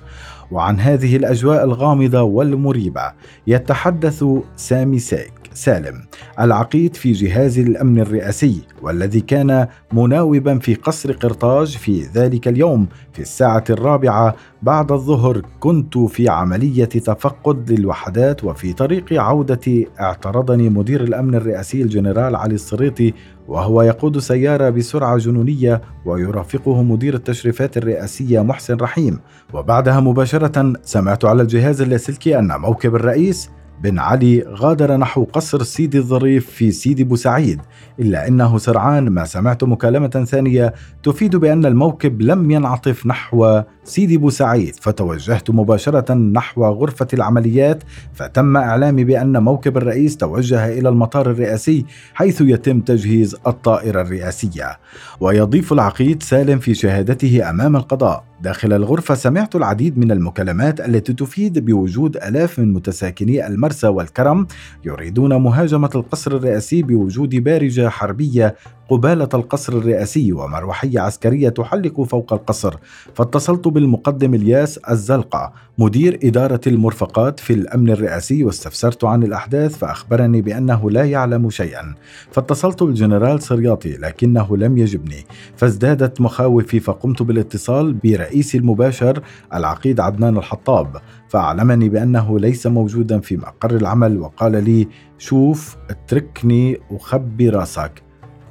وعن 0.53 0.81
هذه 0.81 1.17
الأجواء 1.17 1.65
الغامضة 1.65 2.23
والمريبة 2.23 3.13
يتحدث 3.47 4.25
سامي 4.57 4.99
سيك. 4.99 5.42
سالم 5.55 6.03
العقيد 6.41 6.97
في 6.97 7.13
جهاز 7.13 7.59
الأمن 7.59 8.01
الرئاسي 8.01 8.63
والذي 8.83 9.21
كان 9.21 9.67
مناوبا 9.93 10.59
في 10.59 10.75
قصر 10.75 11.13
قرطاج 11.13 11.77
في 11.77 12.03
ذلك 12.03 12.49
اليوم 12.49 12.87
في 13.13 13.23
الساعة 13.23 13.65
الرابعة 13.71 14.35
بعد 14.63 14.93
الظهر 14.93 15.43
كنت 15.61 15.99
في 15.99 16.29
عملية 16.29 16.85
تفقد 16.85 17.73
للوحدات 17.73 18.45
وفي 18.45 18.73
طريق 18.73 19.13
عودتي 19.13 19.89
اعترضني 20.01 20.69
مدير 20.69 21.05
الأمن 21.05 21.35
الرئاسي 21.35 21.83
الجنرال 21.83 22.37
علي 22.37 22.55
الصريطي 22.55 23.13
وهو 23.49 23.83
يقود 23.83 24.19
سيارة 24.19 24.71
بسرعة 24.71 25.17
جنونية 25.17 25.81
ويرافقه 26.05 26.83
مدير 26.83 27.15
التشريفات 27.15 27.77
الرئاسية 27.77 28.41
محسن 28.41 28.77
رحيم. 28.77 29.21
وبعدها 29.53 30.01
مباشرة 30.01 30.73
سمعت 30.83 31.25
على 31.25 31.43
الجهاز 31.43 31.81
اللاسلكي 31.81 32.39
أن 32.39 32.61
موكب 32.61 32.95
الرئيس 32.95 33.51
بن 33.83 33.99
علي 33.99 34.45
غادر 34.49 34.97
نحو 34.97 35.25
قصر 35.25 35.63
سيدي 35.63 35.99
الظريف 35.99 36.51
في 36.51 36.73
سيدي 36.73 37.05
بوسعيد 37.05 37.61
إلا 37.99 38.29
أنه 38.29 38.59
سرعان 38.59 39.09
ما 39.09 39.25
سمعت 39.25 39.65
مكالمة 39.65 40.09
ثانية 40.09 40.75
تفيد 41.03 41.37
بأن 41.37 41.67
الموكب 41.67 42.23
لم 42.23 42.51
ينعطف 42.51 43.07
نحو 43.07 43.63
سيدي 43.85 44.17
بوسعيد 44.19 44.77
فتوجهت 44.81 45.51
مباشرة 45.51 46.15
نحو 46.15 46.65
غرفة 46.65 47.09
العمليات 47.15 47.83
فتم 48.15 48.57
إعلامي 48.57 49.05
بأن 49.05 49.43
موكب 49.43 49.77
الرئيس 49.77 50.17
توجه 50.17 50.79
إلى 50.79 50.89
المطار 50.89 51.31
الرئاسي 51.31 51.85
حيث 52.15 52.41
يتم 52.41 52.81
تجهيز 52.81 53.37
الطائرة 53.47 54.01
الرئاسية. 54.03 54.79
ويضيف 55.21 55.73
العقيد 55.73 56.23
سالم 56.23 56.59
في 56.59 56.75
شهادته 56.75 57.51
أمام 57.51 57.77
القضاء. 57.77 58.32
داخل 58.43 58.73
الغرفة 58.73 59.15
سمعت 59.15 59.57
العديد 59.57 59.99
من 59.99 60.13
المكالمات 60.13 60.81
التي 60.81 61.13
تفيد 61.13 61.65
بوجود 61.65 62.17
آلاف 62.17 62.59
من 62.59 62.73
متساكني 62.73 63.47
المرسى 63.47 63.87
والكرم 63.87 64.47
يريدون 64.85 65.37
مهاجمة 65.37 65.91
القصر 65.95 66.37
الرئاسي 66.37 66.83
بوجود 66.83 67.35
بارجة 67.35 67.89
حربية 67.89 68.55
قبالة 68.91 69.29
القصر 69.35 69.73
الرئاسي 69.73 70.33
ومروحية 70.33 71.01
عسكرية 71.01 71.49
تحلق 71.49 72.03
فوق 72.03 72.33
القصر. 72.33 72.75
فاتصلت 73.15 73.69
بالمقدم 73.69 74.35
الياس 74.35 74.79
الزلقة 74.79 75.53
مدير 75.79 76.19
إدارة 76.25 76.61
المرفقات 76.67 77.41
في 77.41 77.53
الأمن 77.53 77.91
الرئاسي 77.91 78.45
واستفسرت 78.45 79.05
عن 79.05 79.23
الأحداث 79.23 79.77
فأخبرني 79.77 80.43
بأنه 80.43 80.91
لا 80.91 81.05
يعلم 81.05 81.51
شيئا. 81.51 81.95
فاتصلت 82.31 82.83
بالجنرال 82.83 83.43
سرياطي 83.43 83.97
لكنه 83.97 84.57
لم 84.57 84.79
يجبني. 84.79 85.25
فازدادت 85.57 86.21
مخاوفي 86.21 86.81
فقمت 86.81 87.23
بالاتصال 87.23 87.93
برئيسي 88.33 88.59
المباشر 88.59 89.23
العقيد 89.55 90.01
عدنان 90.01 90.37
الحطاب 90.37 90.97
فأعلمني 91.29 91.89
بأنه 91.89 92.39
ليس 92.39 92.67
موجودا 92.67 93.21
في 93.21 93.37
مقر 93.37 93.77
العمل 93.77 94.19
وقال 94.19 94.65
لي 94.65 94.89
شوف 95.19 95.77
اتركني 95.91 96.79
أخبي 96.91 97.49
راسك 97.49 98.03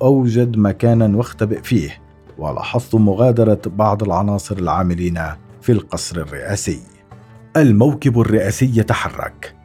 أوجد 0.01 0.57
مكانا 0.57 1.17
واختبئ 1.17 1.61
فيه. 1.61 2.01
ولاحظت 2.38 2.95
مغادرة 2.95 3.61
بعض 3.65 4.03
العناصر 4.03 4.57
العاملين 4.57 5.19
في 5.61 5.71
القصر 5.71 6.17
الرئاسي. 6.17 6.79
الموكب 7.57 8.19
الرئاسي 8.19 8.71
يتحرك. 8.79 9.55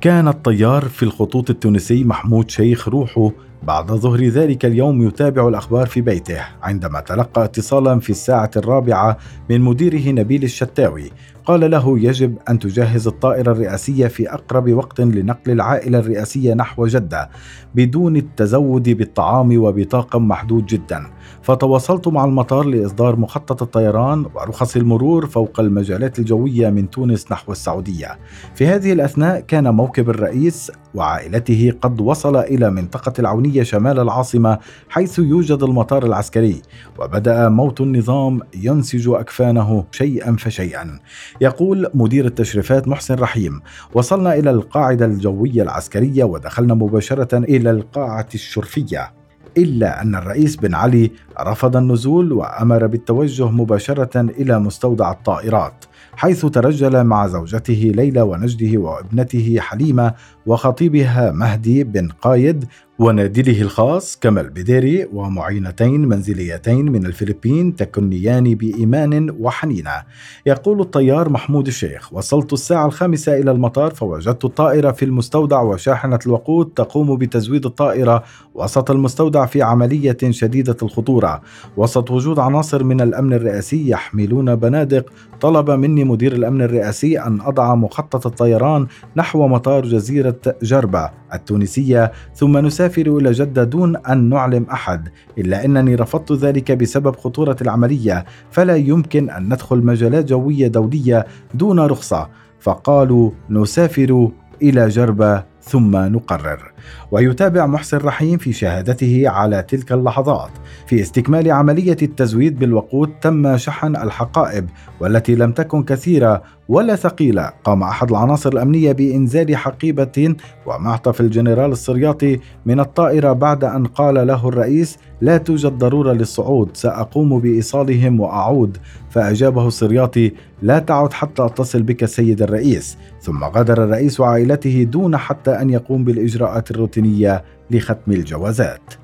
كان 0.00 0.28
الطيار 0.28 0.84
في 0.84 1.02
الخطوط 1.02 1.50
التونسي 1.50 2.04
محمود 2.04 2.50
شيخ 2.50 2.88
روحه 2.88 3.30
بعد 3.66 3.92
ظهر 3.92 4.24
ذلك 4.24 4.64
اليوم 4.64 5.02
يتابع 5.02 5.48
الأخبار 5.48 5.86
في 5.86 6.00
بيته 6.00 6.40
عندما 6.62 7.00
تلقى 7.00 7.44
اتصالا 7.44 8.00
في 8.00 8.10
الساعة 8.10 8.50
الرابعة 8.56 9.18
من 9.50 9.60
مديره 9.60 10.10
نبيل 10.10 10.44
الشتاوي. 10.44 11.10
قال 11.46 11.70
له 11.70 11.98
يجب 11.98 12.38
أن 12.48 12.58
تجهز 12.58 13.06
الطائرة 13.06 13.52
الرئاسية 13.52 14.06
في 14.06 14.32
أقرب 14.32 14.72
وقت 14.72 15.00
لنقل 15.00 15.52
العائلة 15.52 15.98
الرئاسية 15.98 16.54
نحو 16.54 16.86
جدة 16.86 17.30
بدون 17.74 18.16
التزود 18.16 18.88
بالطعام 18.88 19.58
وبطاقم 19.58 20.28
محدود 20.28 20.66
جدا. 20.66 21.06
فتواصلت 21.42 22.08
مع 22.08 22.24
المطار 22.24 22.64
لإصدار 22.64 23.16
مخطط 23.16 23.62
الطيران 23.62 24.26
ورخص 24.34 24.76
المرور 24.76 25.26
فوق 25.26 25.60
المجالات 25.60 26.18
الجوية 26.18 26.70
من 26.70 26.90
تونس 26.90 27.32
نحو 27.32 27.52
السعودية. 27.52 28.18
في 28.54 28.66
هذه 28.66 28.92
الأثناء 28.92 29.40
كان 29.40 29.74
موكب 29.74 30.10
الرئيس 30.10 30.72
وعائلته 30.94 31.72
قد 31.80 32.00
وصل 32.00 32.36
إلى 32.36 32.70
منطقة 32.70 33.12
العونية 33.18 33.62
شمال 33.62 34.00
العاصمة 34.00 34.58
حيث 34.88 35.18
يوجد 35.18 35.62
المطار 35.62 36.06
العسكري. 36.06 36.62
وبدأ 36.98 37.48
موت 37.48 37.80
النظام 37.80 38.40
ينسج 38.56 39.08
أكفانه 39.08 39.84
شيئا 39.90 40.36
فشيئا. 40.36 40.98
يقول 41.40 41.90
مدير 41.94 42.26
التشريفات 42.26 42.88
محسن 42.88 43.14
رحيم 43.14 43.60
وصلنا 43.94 44.34
إلى 44.34 44.50
القاعدة 44.50 45.06
الجوية 45.06 45.62
العسكرية 45.62 46.24
ودخلنا 46.24 46.74
مباشرة 46.74 47.38
إلى 47.38 47.70
القاعة 47.70 48.28
الشرفية 48.34 49.12
إلا 49.58 50.02
أن 50.02 50.14
الرئيس 50.14 50.56
بن 50.56 50.74
علي 50.74 51.10
رفض 51.40 51.76
النزول 51.76 52.32
وأمر 52.32 52.86
بالتوجه 52.86 53.50
مباشرة 53.50 54.20
إلى 54.20 54.58
مستودع 54.58 55.12
الطائرات 55.12 55.84
حيث 56.16 56.46
ترجل 56.46 57.04
مع 57.04 57.26
زوجته 57.26 57.92
ليلى 57.94 58.22
ونجده 58.22 58.78
وابنته 58.78 59.56
حليمة 59.60 60.14
وخطيبها 60.46 61.30
مهدي 61.32 61.84
بن 61.84 62.08
قايد 62.08 62.64
ونادله 62.98 63.62
الخاص 63.62 64.18
كمال 64.20 64.50
بديري 64.50 65.08
ومعينتين 65.12 66.08
منزليتين 66.08 66.92
من 66.92 67.06
الفلبين 67.06 67.76
تكنيان 67.76 68.54
بإيمان 68.54 69.36
وحنينة. 69.40 70.02
يقول 70.46 70.80
الطيار 70.80 71.28
محمود 71.28 71.66
الشيخ 71.66 72.12
وصلت 72.12 72.52
الساعة 72.52 72.86
الخامسة 72.86 73.38
إلى 73.38 73.50
المطار 73.50 73.94
فوجدت 73.94 74.44
الطائرة 74.44 74.92
في 74.92 75.04
المستودع 75.04 75.60
وشاحنة 75.60 76.18
الوقود 76.26 76.66
تقوم 76.76 77.16
بتزويد 77.16 77.66
الطائرة 77.66 78.22
وسط 78.54 78.90
المستودع 78.90 79.46
في 79.46 79.62
عملية 79.62 80.16
شديدة 80.30 80.76
الخطورة. 80.82 81.42
وسط 81.76 82.10
وجود 82.10 82.38
عناصر 82.38 82.84
من 82.84 83.00
الأمن 83.00 83.32
الرئاسي 83.32 83.88
يحملون 83.88 84.54
بنادق 84.56 85.10
طلب 85.40 85.70
مني 85.70 86.04
مدير 86.04 86.32
الأمن 86.32 86.62
الرئاسي 86.62 87.20
أن 87.20 87.40
أضع 87.40 87.74
مخطط 87.74 88.26
الطيران 88.26 88.86
نحو 89.16 89.48
مطار 89.48 89.84
جزيرة 89.84 90.40
جربة 90.62 91.10
التونسية 91.34 92.12
ثم 92.34 92.58
نسافر 92.58 92.83
إلى 92.86 93.32
جدة 93.32 93.64
دون 93.64 93.96
أن 93.96 94.28
نعلم 94.28 94.66
أحد 94.72 95.08
إلا 95.38 95.64
أنني 95.64 95.94
رفضت 95.94 96.32
ذلك 96.32 96.72
بسبب 96.72 97.16
خطورة 97.16 97.56
العملية 97.60 98.24
فلا 98.50 98.76
يمكن 98.76 99.30
أن 99.30 99.44
ندخل 99.44 99.78
مجالات 99.78 100.24
جوية 100.24 100.66
دولية 100.68 101.26
دون 101.54 101.80
رخصة. 101.80 102.28
فقالوا 102.60 103.30
نسافر 103.50 104.30
إلى 104.62 104.88
جربة 104.88 105.44
ثم 105.64 105.96
نقرر. 105.96 106.72
ويتابع 107.10 107.66
محسن 107.66 107.98
رحيم 107.98 108.38
في 108.38 108.52
شهادته 108.52 109.24
على 109.26 109.62
تلك 109.62 109.92
اللحظات. 109.92 110.50
في 110.86 111.00
استكمال 111.00 111.50
عملية 111.50 111.96
التزويد 112.02 112.58
بالوقود 112.58 113.10
تم 113.20 113.56
شحن 113.56 113.96
الحقائب 113.96 114.68
والتي 115.00 115.34
لم 115.34 115.52
تكن 115.52 115.82
كثيرة 115.82 116.42
ولا 116.68 116.96
ثقيلة. 116.96 117.52
قام 117.64 117.82
أحد 117.82 118.10
العناصر 118.10 118.52
الأمنية 118.52 118.92
بإنزال 118.92 119.56
حقيبة 119.56 120.34
ومعطف 120.66 121.20
الجنرال 121.20 121.72
السرياطي 121.72 122.40
من 122.66 122.80
الطائرة 122.80 123.32
بعد 123.32 123.64
أن 123.64 123.86
قال 123.86 124.26
له 124.26 124.48
الرئيس 124.48 124.98
لا 125.20 125.36
توجد 125.36 125.72
ضرورة 125.72 126.12
للصعود 126.12 126.76
سأقوم 126.76 127.40
بإيصالهم 127.40 128.20
وأعود. 128.20 128.78
فأجابه 129.10 129.68
السرياطي 129.68 130.32
لا 130.62 130.78
تعد 130.78 131.12
حتى 131.12 131.44
أتصل 131.44 131.82
بك 131.82 132.04
سيد 132.04 132.42
الرئيس. 132.42 132.98
ثم 133.20 133.44
غادر 133.44 133.84
الرئيس 133.84 134.20
وعائلته 134.20 134.82
دون 134.82 135.16
حتى 135.16 135.53
أن 135.60 135.70
يقوم 135.70 136.04
بالإجراءات 136.04 136.70
الروتينية 136.70 137.44
لختم 137.70 138.12
الجوازات. 138.12 138.94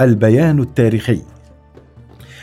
البيان 0.00 0.60
التاريخي. 0.60 1.22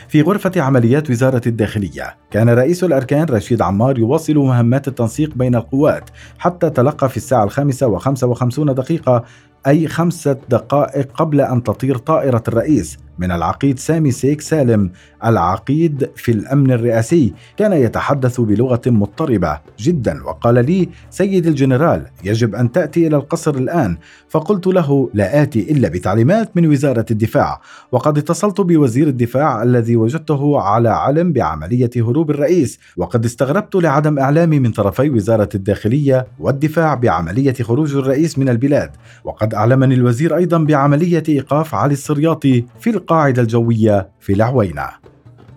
في 0.08 0.22
غرفة 0.22 0.52
عمليات 0.56 1.10
وزارة 1.10 1.42
الداخلية 1.46 2.16
كان 2.34 2.48
رئيس 2.48 2.84
الأركان 2.84 3.26
رشيد 3.30 3.62
عمار 3.62 3.98
يواصل 3.98 4.34
مهمات 4.34 4.88
التنسيق 4.88 5.34
بين 5.34 5.54
القوات 5.54 6.10
حتى 6.38 6.70
تلقى 6.70 7.08
في 7.08 7.16
الساعة 7.16 7.44
الخامسة 7.44 7.86
وخمسة 7.86 8.26
وخمسون 8.26 8.74
دقيقة 8.74 9.24
أي 9.66 9.88
خمسة 9.88 10.36
دقائق 10.48 11.12
قبل 11.12 11.40
أن 11.40 11.62
تطير 11.62 11.96
طائرة 11.96 12.42
الرئيس 12.48 12.98
من 13.18 13.32
العقيد 13.32 13.78
سامي 13.78 14.10
سيك 14.10 14.40
سالم 14.40 14.90
العقيد 15.24 16.10
في 16.16 16.32
الأمن 16.32 16.70
الرئاسي. 16.70 17.32
كان 17.56 17.72
يتحدث 17.72 18.40
بلغة 18.40 18.80
مضطربة 18.86 19.60
جدا 19.78 20.24
وقال 20.24 20.54
لي 20.54 20.88
سيد 21.10 21.46
الجنرال 21.46 22.06
يجب 22.24 22.54
أن 22.54 22.72
تأتي 22.72 23.06
إلى 23.06 23.16
القصر 23.16 23.54
الآن. 23.54 23.96
فقلت 24.28 24.66
له 24.66 25.10
لا 25.14 25.42
آتي 25.42 25.72
إلا 25.72 25.88
بتعليمات 25.88 26.56
من 26.56 26.66
وزارة 26.66 27.06
الدفاع. 27.10 27.60
وقد 27.92 28.18
اتصلت 28.18 28.60
بوزير 28.60 29.08
الدفاع 29.08 29.62
الذي 29.62 29.96
وجدته 29.96 30.60
على 30.60 30.88
علم 30.88 31.32
بعملية 31.32 31.90
هروب 31.96 32.23
الرئيس 32.30 32.78
وقد 32.96 33.24
استغربت 33.24 33.74
لعدم 33.74 34.18
إعلامي 34.18 34.58
من 34.58 34.70
طرفي 34.70 35.10
وزارة 35.10 35.48
الداخلية 35.54 36.26
والدفاع 36.40 36.94
بعملية 36.94 37.54
خروج 37.54 37.96
الرئيس 37.96 38.38
من 38.38 38.48
البلاد. 38.48 38.90
وقد 39.24 39.54
أعلمني 39.54 39.94
الوزير 39.94 40.36
أيضا 40.36 40.58
بعملية 40.58 41.22
إيقاف 41.28 41.74
علي 41.74 41.92
السرياطي 41.92 42.64
في 42.80 42.90
القاعدة 42.90 43.42
الجوية 43.42 44.08
في 44.20 44.32
العوينه 44.32 45.13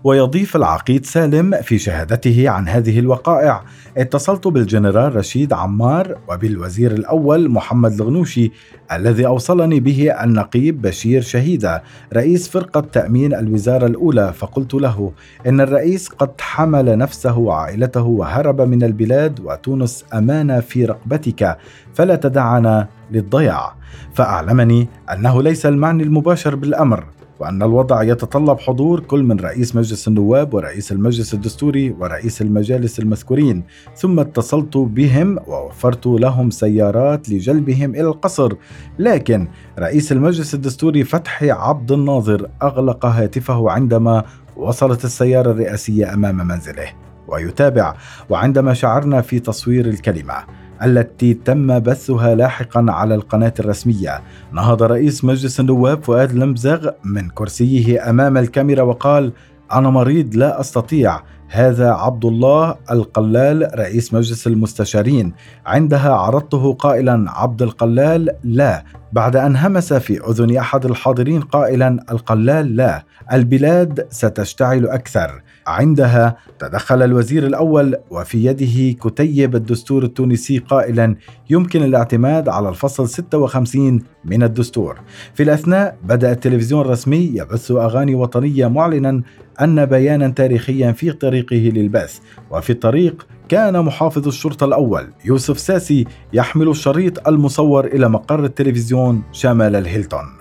ويضيف 0.08 0.56
العقيد 0.56 1.06
سالم 1.06 1.62
في 1.62 1.78
شهادته 1.78 2.50
عن 2.50 2.67
هذه 2.67 3.00
الوقائع. 3.00 3.63
اتصلت 3.98 4.48
بالجنرال 4.48 5.15
رشيد 5.15 5.54
عمار 5.54 6.17
وبالوزير 6.30 6.91
الأول 6.91 7.50
محمد 7.50 7.91
الغنوشي 7.91 8.52
الذي 8.91 9.28
أوصلني 9.28 9.80
به 9.80 10.24
النقيب 10.24 10.82
بشير 10.82 11.22
شهيدة 11.22 11.84
رئيس 12.13 12.50
فرقة 12.50 12.80
تأمين 12.80 13.34
الوزارة 13.34 13.86
الأولى. 13.86 14.34
فقلت 14.34 14.74
له 14.74 15.12
إن 15.48 15.62
الرئيس 15.62 16.10
قد 16.10 16.41
حمل 16.41 16.98
نفسه 16.98 17.38
وعائلته 17.38 18.04
وهرب 18.04 18.62
من 18.62 18.84
البلاد 18.84 19.39
وتونس 19.39 20.06
أمانة 20.13 20.60
في 20.60 20.86
رقبتك 20.86 21.58
فلا 21.93 22.15
تدعنا 22.15 22.88
للضياع. 23.12 23.76
فأعلمني 24.13 24.88
أنه 25.13 25.43
ليس 25.43 25.65
المعني 25.65 26.04
المباشر 26.04 26.56
بالأمر. 26.56 27.04
وأن 27.39 27.63
الوضع 27.63 28.04
يتطلب 28.04 28.60
حضور 28.60 29.00
كل 29.00 29.23
من 29.23 29.39
رئيس 29.39 29.76
مجلس 29.76 30.08
النواب 30.08 30.54
ورئيس 30.54 30.91
المجلس 30.91 31.34
الدستوري 31.34 31.91
ورئيس 32.00 32.41
المجالس 32.41 33.00
المذكورين 33.00 33.63
ثم 33.95 34.19
اتصلت 34.19 34.78
بهم 34.78 35.39
ووفرت 35.47 36.08
لهم 36.08 36.50
سيارات 36.50 37.30
لجلبهم 37.30 37.95
إلى 37.95 38.08
القصر. 38.08 38.54
لكن 39.00 39.47
رئيس 39.80 40.12
المجلس 40.12 40.54
الدستوري 40.54 41.04
فتحي 41.04 41.52
عبد 41.52 41.91
الناظر 41.91 42.50
أغلق 42.62 43.06
هاتفه 43.06 43.71
عندما 43.71 44.23
وصلت 44.56 45.06
السيارة 45.06 45.52
الرئاسية 45.52 46.13
أمام 46.13 46.47
منزله 46.47 46.88
ويتابع. 47.28 47.93
وعندما 48.30 48.73
شعرنا 48.73 49.21
في 49.21 49.39
تصوير 49.39 49.86
الكلمة 49.86 50.66
التي 50.83 51.33
تم 51.33 51.79
بثها 51.79 52.35
لاحقا 52.35 52.85
على 52.89 53.15
القناة 53.15 53.53
الرسمية. 53.59 54.21
نهض 54.51 54.83
رئيس 54.83 55.25
مجلس 55.25 55.59
النواب 55.59 56.03
فؤاد 56.03 56.31
المبزغ 56.31 56.89
من 57.03 57.29
كرسيه 57.29 58.09
أمام 58.09 58.37
الكاميرا 58.37 58.81
وقال 58.81 59.33
أنا 59.73 59.89
مريض 59.89 60.35
لا 60.35 60.59
أستطيع. 60.59 61.19
هذا 61.49 61.91
عبد 61.91 62.25
الله 62.25 62.75
القلال 62.91 63.79
رئيس 63.79 64.13
مجلس 64.13 64.47
المستشارين. 64.47 65.33
عندها 65.65 66.13
عرضته 66.13 66.73
قائلا 66.73 67.31
عبد 67.31 67.61
القلال 67.61 68.29
لا. 68.43 68.83
بعد 69.13 69.35
أن 69.35 69.55
همس 69.55 69.93
في 69.93 70.29
أذن 70.29 70.57
أحد 70.57 70.85
الحاضرين 70.85 71.41
قائلا 71.41 72.05
القلال 72.11 72.75
لا. 72.75 73.03
البلاد 73.33 74.07
ستشتعل 74.09 74.87
أكثر. 74.87 75.41
عندها 75.67 76.38
تدخل 76.60 77.01
الوزير 77.01 77.47
الأول 77.47 77.95
وفي 78.10 78.45
يده 78.45 78.99
كتيب 79.10 79.56
الدستور 79.56 80.03
التونسي 80.03 80.58
قائلا 80.58 81.15
يمكن 81.49 81.84
الاعتماد 81.84 82.49
على 82.49 82.69
الفصل 82.69 83.10
56 83.10 84.01
من 84.25 84.43
الدستور. 84.43 84.99
في 85.34 85.43
الأثناء 85.43 85.97
بدأ 86.03 86.32
التلفزيون 86.32 86.82
الرسمي 86.82 87.32
يبث 87.36 87.71
أغاني 87.71 88.15
وطنية 88.15 88.67
معلنا 88.67 89.21
أن 89.62 89.86
بيانا 89.86 90.27
تاريخيا 90.27 90.91
في 90.91 91.12
طريقه 91.12 91.56
للبث 91.56 92.19
وفي 92.51 92.69
الطريق 92.69 93.27
كان 93.49 93.82
محافظ 93.82 94.27
الشرطة 94.27 94.65
الأول 94.65 95.08
يوسف 95.25 95.60
ساسي 95.60 96.06
يحمل 96.34 96.69
الشريط 96.69 97.27
المصور 97.27 97.86
إلى 97.86 98.10
مقر 98.10 98.45
التلفزيون 98.45 99.23
شمال 99.32 99.75
الهيلتون. 99.75 100.37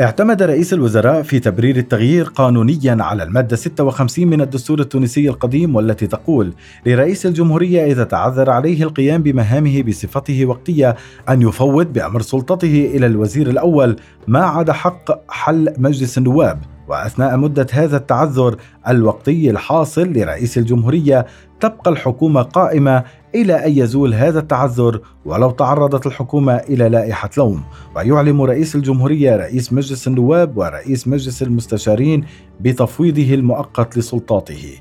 اعتمد 0.00 0.42
رئيس 0.42 0.72
الوزراء 0.72 1.22
في 1.22 1.40
تبرير 1.40 1.76
التغيير 1.76 2.24
قانونيا 2.24 2.96
على 3.00 3.22
المادة 3.22 3.56
56 3.56 4.26
من 4.26 4.40
الدستور 4.40 4.80
التونسي 4.80 5.28
القديم 5.28 5.76
والتي 5.76 6.06
تقول 6.06 6.52
لرئيس 6.86 7.26
الجمهورية 7.26 7.92
إذا 7.92 8.04
تعذر 8.04 8.50
عليه 8.50 8.82
القيام 8.82 9.22
بمهامه 9.22 9.82
بصفته 9.82 10.46
وقتية 10.46 10.96
أن 11.28 11.42
يفوض 11.42 11.92
بأمر 11.92 12.22
سلطته 12.22 12.90
إلى 12.94 13.06
الوزير 13.06 13.50
الأول 13.50 13.96
ما 14.28 14.44
عدا 14.44 14.72
حق 14.72 15.30
حل 15.30 15.74
مجلس 15.78 16.18
النواب. 16.18 16.58
وأثناء 16.88 17.36
مدة 17.36 17.66
هذا 17.72 17.96
التعذر 17.96 18.56
الوقتي 18.88 19.50
الحاصل 19.50 20.12
لرئيس 20.12 20.58
الجمهورية 20.58 21.26
تبقى 21.60 21.90
الحكومة 21.90 22.42
قائمة 22.42 23.04
إلى 23.34 23.66
أن 23.66 23.78
يزول 23.78 24.14
هذا 24.14 24.38
التعذر 24.38 25.00
ولو 25.24 25.50
تعرضت 25.50 26.06
الحكومة 26.06 26.56
إلى 26.56 26.88
لائحة 26.88 27.30
لوم. 27.38 27.62
ويعلم 27.96 28.42
رئيس 28.42 28.74
الجمهورية 28.76 29.36
رئيس 29.36 29.72
مجلس 29.72 30.08
النواب 30.08 30.56
ورئيس 30.56 31.08
مجلس 31.08 31.42
المستشارين 31.42 32.24
بتفويضه 32.60 33.34
المؤقت 33.34 33.98
لسلطاته. 33.98 34.78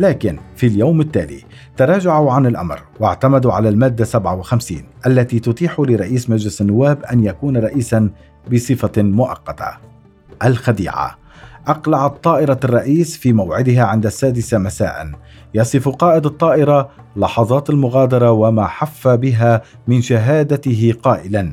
لكن 0.00 0.38
في 0.56 0.66
اليوم 0.66 1.00
التالي 1.00 1.44
تراجعوا 1.76 2.32
عن 2.32 2.46
الأمر 2.46 2.82
واعتمدوا 3.00 3.52
على 3.52 3.68
المادة 3.68 4.04
57 4.04 4.82
التي 5.06 5.38
تتيح 5.38 5.80
لرئيس 5.80 6.30
مجلس 6.30 6.60
النواب 6.60 7.02
أن 7.04 7.24
يكون 7.24 7.56
رئيسا 7.56 8.10
بصفة 8.52 9.02
مؤقتة. 9.02 9.66
الخديعة. 10.44 11.23
أقلعت 11.68 12.24
طائرة 12.24 12.60
الرئيس 12.64 13.16
في 13.16 13.32
موعدها 13.32 13.84
عند 13.84 14.06
السادسة 14.06 14.58
مساء. 14.58 15.10
يصف 15.54 15.88
قائد 15.88 16.26
الطائرة 16.26 16.88
لحظات 17.16 17.70
المغادرة 17.70 18.30
وما 18.30 18.66
حف 18.66 19.08
بها 19.08 19.62
من 19.86 20.02
شهادته 20.02 20.94
قائلا. 21.02 21.52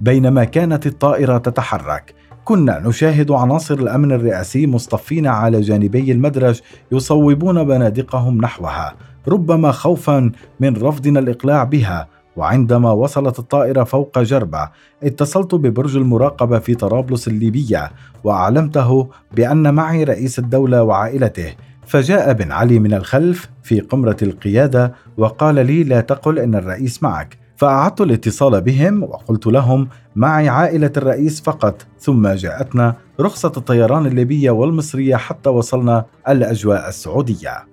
بينما 0.00 0.44
كانت 0.44 0.86
الطائرة 0.86 1.38
تتحرك 1.38 2.14
كنا 2.44 2.80
نشاهد 2.84 3.30
عناصر 3.30 3.74
الأمن 3.74 4.12
الرئاسي 4.12 4.66
مصطفين 4.66 5.26
على 5.26 5.60
جانبي 5.60 6.12
المدرج 6.12 6.60
يصوبون 6.92 7.64
بنادقهم 7.64 8.40
نحوها 8.40 8.94
ربما 9.28 9.72
خوفا 9.72 10.32
من 10.60 10.76
رفضنا 10.76 11.20
الإقلاع 11.20 11.64
بها. 11.64 12.08
وعندما 12.38 12.92
وصلت 12.92 13.38
الطائرة 13.38 13.84
فوق 13.84 14.18
جربة 14.18 14.70
اتصلت 15.02 15.54
ببرج 15.54 15.96
المراقبة 15.96 16.58
في 16.58 16.74
طرابلس 16.74 17.28
الليبية 17.28 17.90
وأعلمته 18.24 19.10
بأن 19.36 19.74
معي 19.74 20.04
رئيس 20.04 20.38
الدولة 20.38 20.82
وعائلته. 20.82 21.54
فجاء 21.86 22.32
بن 22.32 22.52
علي 22.52 22.78
من 22.78 22.94
الخلف 22.94 23.48
في 23.62 23.80
قمرة 23.80 24.16
القيادة 24.22 24.92
وقال 25.16 25.54
لي 25.54 25.84
لا 25.84 26.00
تقل 26.00 26.38
إن 26.38 26.54
الرئيس 26.54 27.02
معك. 27.02 27.38
فأعدت 27.56 28.00
الاتصال 28.00 28.60
بهم 28.60 29.02
وقلت 29.02 29.46
لهم 29.46 29.88
معي 30.16 30.48
عائلة 30.48 30.92
الرئيس 30.96 31.40
فقط. 31.40 31.86
ثم 32.00 32.28
جاءتنا 32.28 32.94
رخصة 33.20 33.52
الطيران 33.56 34.06
الليبية 34.06 34.50
والمصرية 34.50 35.16
حتى 35.16 35.50
وصلنا 35.50 36.04
الأجواء 36.28 36.88
السعودية. 36.88 37.64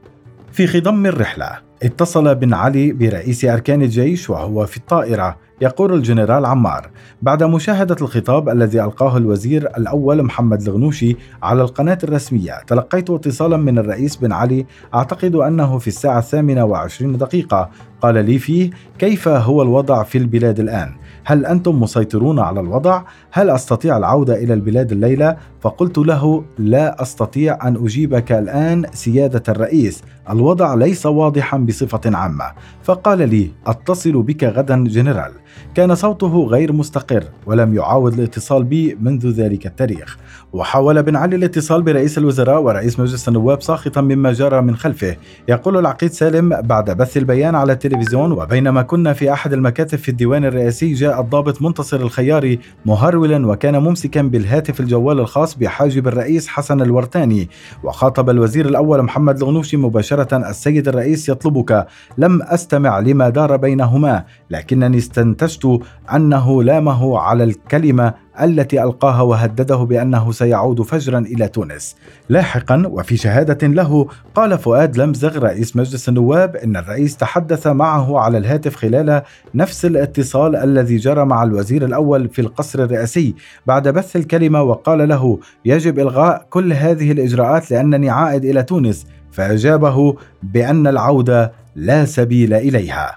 في 0.52 0.68
خضم 0.68 1.06
الرحلة 1.06 1.66
اتصل 1.84 2.36
بن 2.36 2.54
علي 2.54 2.92
برئيس 2.92 3.46
أركان 3.46 3.82
الجيش 3.82 4.30
وهو 4.30 4.66
في 4.66 4.78
الطائرة 4.78 5.38
يقول 5.62 5.94
الجنرال 5.94 6.46
عمار. 6.46 6.90
بعد 7.22 7.44
مشاهدة 7.44 7.96
الخطاب 8.02 8.50
الذي 8.50 8.82
ألقاه 8.84 9.18
الوزير 9.18 9.68
الأول 9.78 10.24
محمد 10.24 10.62
الغنوشي 10.62 11.16
على 11.44 11.62
القناة 11.62 11.98
الرسمية 12.04 12.62
تلقيت 12.68 13.10
اتصالا 13.10 13.58
من 13.58 13.78
الرئيس 13.78 14.16
بن 14.16 14.32
علي. 14.32 14.66
أعتقد 14.94 15.36
أنه 15.36 15.78
في 15.78 15.88
الساعة 15.88 16.20
الثامنة 16.20 16.66
وعشرين 16.66 17.18
دقيقة 17.18 17.70
قال 18.02 18.26
لي 18.26 18.40
فيه 18.40 18.70
كيف 19.00 19.28
هو 19.28 19.62
الوضع 19.62 20.04
في 20.04 20.18
البلاد 20.18 20.60
الآن؟ 20.60 20.92
هل 21.28 21.46
أنتم 21.46 21.82
مسيطرون 21.82 22.40
على 22.40 22.60
الوضع؟ 22.60 23.02
هل 23.32 23.50
أستطيع 23.50 23.98
العودة 23.98 24.36
إلى 24.36 24.54
البلاد 24.54 24.92
الليلة؟ 24.92 25.38
فقلت 25.62 25.98
له 25.98 26.44
لا 26.58 27.02
أستطيع 27.02 27.68
أن 27.68 27.86
أجيبك 27.86 28.32
الآن 28.32 28.86
سيادة 28.94 29.44
الرئيس. 29.50 30.04
الوضع 30.30 30.74
ليس 30.74 31.06
واضحا 31.06 31.58
بصفة 31.58 32.18
عامة. 32.18 32.46
فقال 32.84 33.30
لي 33.30 33.52
أتصل 33.68 34.24
بك 34.24 34.44
غدا 34.44 34.84
جنرال. 34.84 35.32
كان 35.76 35.96
صوته 35.96 36.46
غير 36.46 36.74
مستقر 36.74 37.24
ولم 37.46 37.74
يعاود 37.74 38.14
الاتصال 38.14 38.64
بي 38.64 38.98
منذ 39.02 39.28
ذلك 39.28 39.66
التاريخ. 39.66 40.18
وحاول 40.54 41.04
بن 41.04 41.16
علي 41.16 41.36
الاتصال 41.36 41.82
برئيس 41.82 42.18
الوزراء 42.18 42.62
ورئيس 42.62 43.00
مجلس 43.00 43.28
النواب 43.28 43.62
ساخطا 43.62 44.02
مما 44.02 44.34
جرى 44.34 44.62
من 44.62 44.76
خلفه. 44.76 45.16
يقول 45.48 45.78
العقيد 45.78 46.12
سالم 46.12 46.62
بعد 46.62 46.98
بث 46.98 47.18
البيان 47.18 47.56
على 47.56 47.74
التلفزيون 47.74 48.32
وبينما 48.32 48.82
كنا 48.82 49.14
في 49.14 49.34
أحد 49.34 49.54
المكاتب 49.54 49.98
في 49.98 50.10
الديوان 50.10 50.46
الرئاسي 50.46 50.94
جاء 50.94 51.15
الضابط 51.20 51.62
منتصر 51.62 51.98
الخياري 52.02 52.60
مهرولا 52.86 53.48
وكان 53.48 53.78
ممسكا 53.78 54.22
بالهاتف 54.22 54.80
الجوال 54.80 55.20
الخاص 55.20 55.56
بحاجب 55.56 56.08
الرئيس 56.08 56.48
حسن 56.48 56.82
الورتاني. 56.82 57.50
وخاطب 57.84 58.30
الوزير 58.30 58.66
الأول 58.66 59.02
محمد 59.02 59.38
الغنوشي 59.38 59.78
مباشرة 59.78 60.50
السيد 60.50 60.88
الرئيس 60.88 61.30
يطلبك. 61.30 61.88
لم 62.18 62.42
أستمع 62.42 63.00
لما 63.00 63.30
دار 63.30 63.56
بينهما 63.58 64.24
لكنني 64.50 64.98
استنتجت 64.98 65.80
أنه 66.16 66.64
لامه 66.64 67.20
على 67.20 67.44
الكلمة 67.44 68.25
التي 68.42 68.84
ألقاها 68.84 69.22
وهدده 69.22 69.76
بأنه 69.76 70.32
سيعود 70.32 70.82
فجرا 70.82 71.20
إلى 71.20 71.48
تونس. 71.48 71.96
لاحقا 72.30 72.84
وفي 72.88 73.18
شهادة 73.18 73.68
له 73.68 74.08
قال 74.36 74.58
فؤاد 74.58 74.98
لمزغ 74.98 75.40
رئيس 75.40 75.76
مجلس 75.76 76.10
النواب 76.10 76.56
إن 76.56 76.78
الرئيس 76.78 77.18
تحدث 77.18 77.68
معه 77.68 78.20
على 78.20 78.38
الهاتف 78.38 78.76
خلال 78.76 79.22
نفس 79.56 79.86
الاتصال 79.86 80.56
الذي 80.56 80.98
جرى 80.98 81.26
مع 81.26 81.44
الوزير 81.44 81.86
الأول 81.86 82.30
في 82.30 82.42
القصر 82.42 82.84
الرئاسي 82.84 83.36
بعد 83.66 83.88
بث 83.88 84.16
الكلمة 84.16 84.62
وقال 84.62 85.10
له 85.10 85.40
يجب 85.66 86.00
إلغاء 86.00 86.48
كل 86.50 86.74
هذه 86.74 87.12
الإجراءات 87.12 87.72
لأنني 87.72 88.10
عائد 88.10 88.46
إلى 88.46 88.64
تونس 88.64 89.06
فأجابه 89.32 90.16
بأن 90.44 90.88
العودة 90.88 91.52
لا 91.76 92.06
سبيل 92.06 92.54
إليها. 92.54 93.16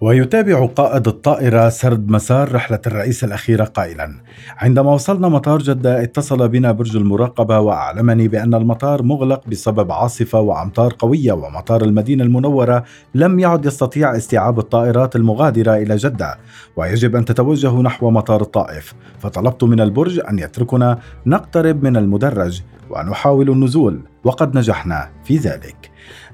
ويتابع 0.00 0.66
قائد 0.66 1.08
الطائرة 1.08 1.68
سرد 1.68 2.08
مسار 2.08 2.54
رحلة 2.54 2.78
الرئيس 2.86 3.24
الأخيرة 3.24 3.64
قائلا: 3.64 4.14
عندما 4.58 4.92
وصلنا 4.92 5.28
مطار 5.28 5.58
جدة 5.58 6.02
اتصل 6.02 6.48
بنا 6.48 6.72
برج 6.72 6.96
المراقبة 6.96 7.58
وأعلمني 7.58 8.28
بأن 8.28 8.54
المطار 8.54 9.02
مغلق 9.02 9.48
بسبب 9.48 9.92
عاصفة 9.92 10.40
وأمطار 10.40 10.94
قوية 10.98 11.32
ومطار 11.32 11.82
المدينة 11.82 12.24
المنورة 12.24 12.84
لم 13.14 13.38
يعد 13.38 13.66
يستطيع 13.66 14.16
استيعاب 14.16 14.58
الطائرات 14.58 15.16
المغادرة 15.16 15.76
إلى 15.76 15.96
جدة 15.96 16.38
ويجب 16.76 17.16
أن 17.16 17.24
تتوجه 17.24 17.80
نحو 17.80 18.10
مطار 18.10 18.40
الطائف، 18.40 18.94
فطلبت 19.18 19.64
من 19.64 19.80
البرج 19.80 20.20
أن 20.28 20.38
يتركنا 20.38 20.98
نقترب 21.26 21.82
من 21.82 21.96
المدرج 21.96 22.62
ونحاول 22.90 23.50
النزول 23.50 24.00
وقد 24.24 24.56
نجحنا 24.56 25.10
في 25.24 25.36
ذلك. 25.36 25.89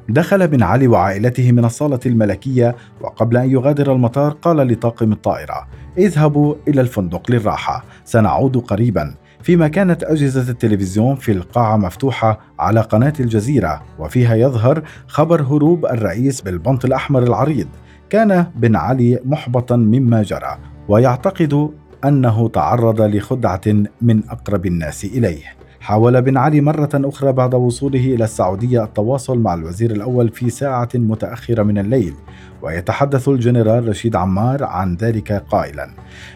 دخل 0.08 0.48
بن 0.48 0.62
علي 0.62 0.88
وعائلته 0.88 1.52
من 1.52 1.64
الصالة 1.64 2.00
الملكية 2.06 2.76
وقبل 3.00 3.36
أن 3.36 3.50
يغادر 3.50 3.92
المطار 3.92 4.32
قال 4.32 4.56
لطاقم 4.56 5.12
الطائرة 5.12 5.66
اذهبوا 5.98 6.54
إلى 6.68 6.80
الفندق 6.80 7.30
للراحة 7.30 7.84
سنعود 8.04 8.56
قريبا. 8.56 9.14
فيما 9.42 9.68
كانت 9.68 10.04
أجهزة 10.04 10.50
التلفزيون 10.50 11.16
في 11.16 11.32
القاعة 11.32 11.76
مفتوحة 11.76 12.40
على 12.58 12.80
قناة 12.80 13.12
الجزيرة 13.20 13.82
وفيها 13.98 14.34
يظهر 14.34 14.82
خبر 15.06 15.42
هروب 15.42 15.86
الرئيس 15.86 16.40
بالبنط 16.40 16.84
الأحمر 16.84 17.22
العريض. 17.22 17.68
كان 18.10 18.46
بن 18.56 18.76
علي 18.76 19.20
محبطا 19.24 19.76
مما 19.76 20.22
جرى 20.22 20.58
ويعتقد 20.88 21.70
أنه 22.04 22.48
تعرض 22.48 23.00
لخدعة 23.00 23.60
من 24.02 24.22
أقرب 24.28 24.66
الناس 24.66 25.04
إليه. 25.04 25.65
حاول 25.86 26.22
بن 26.22 26.36
علي 26.36 26.60
مرة 26.60 26.88
أخرى 26.94 27.32
بعد 27.32 27.54
وصوله 27.54 28.14
إلى 28.14 28.24
السعودية 28.24 28.84
التواصل 28.84 29.38
مع 29.38 29.54
الوزير 29.54 29.90
الأول 29.90 30.28
في 30.28 30.50
ساعة 30.50 30.88
متأخرة 30.94 31.62
من 31.62 31.78
الليل 31.78 32.14
ويتحدث 32.62 33.28
الجنرال 33.28 33.88
رشيد 33.88 34.16
عمار 34.16 34.64
عن 34.64 34.96
ذلك 34.96 35.32
قائلا. 35.32 35.90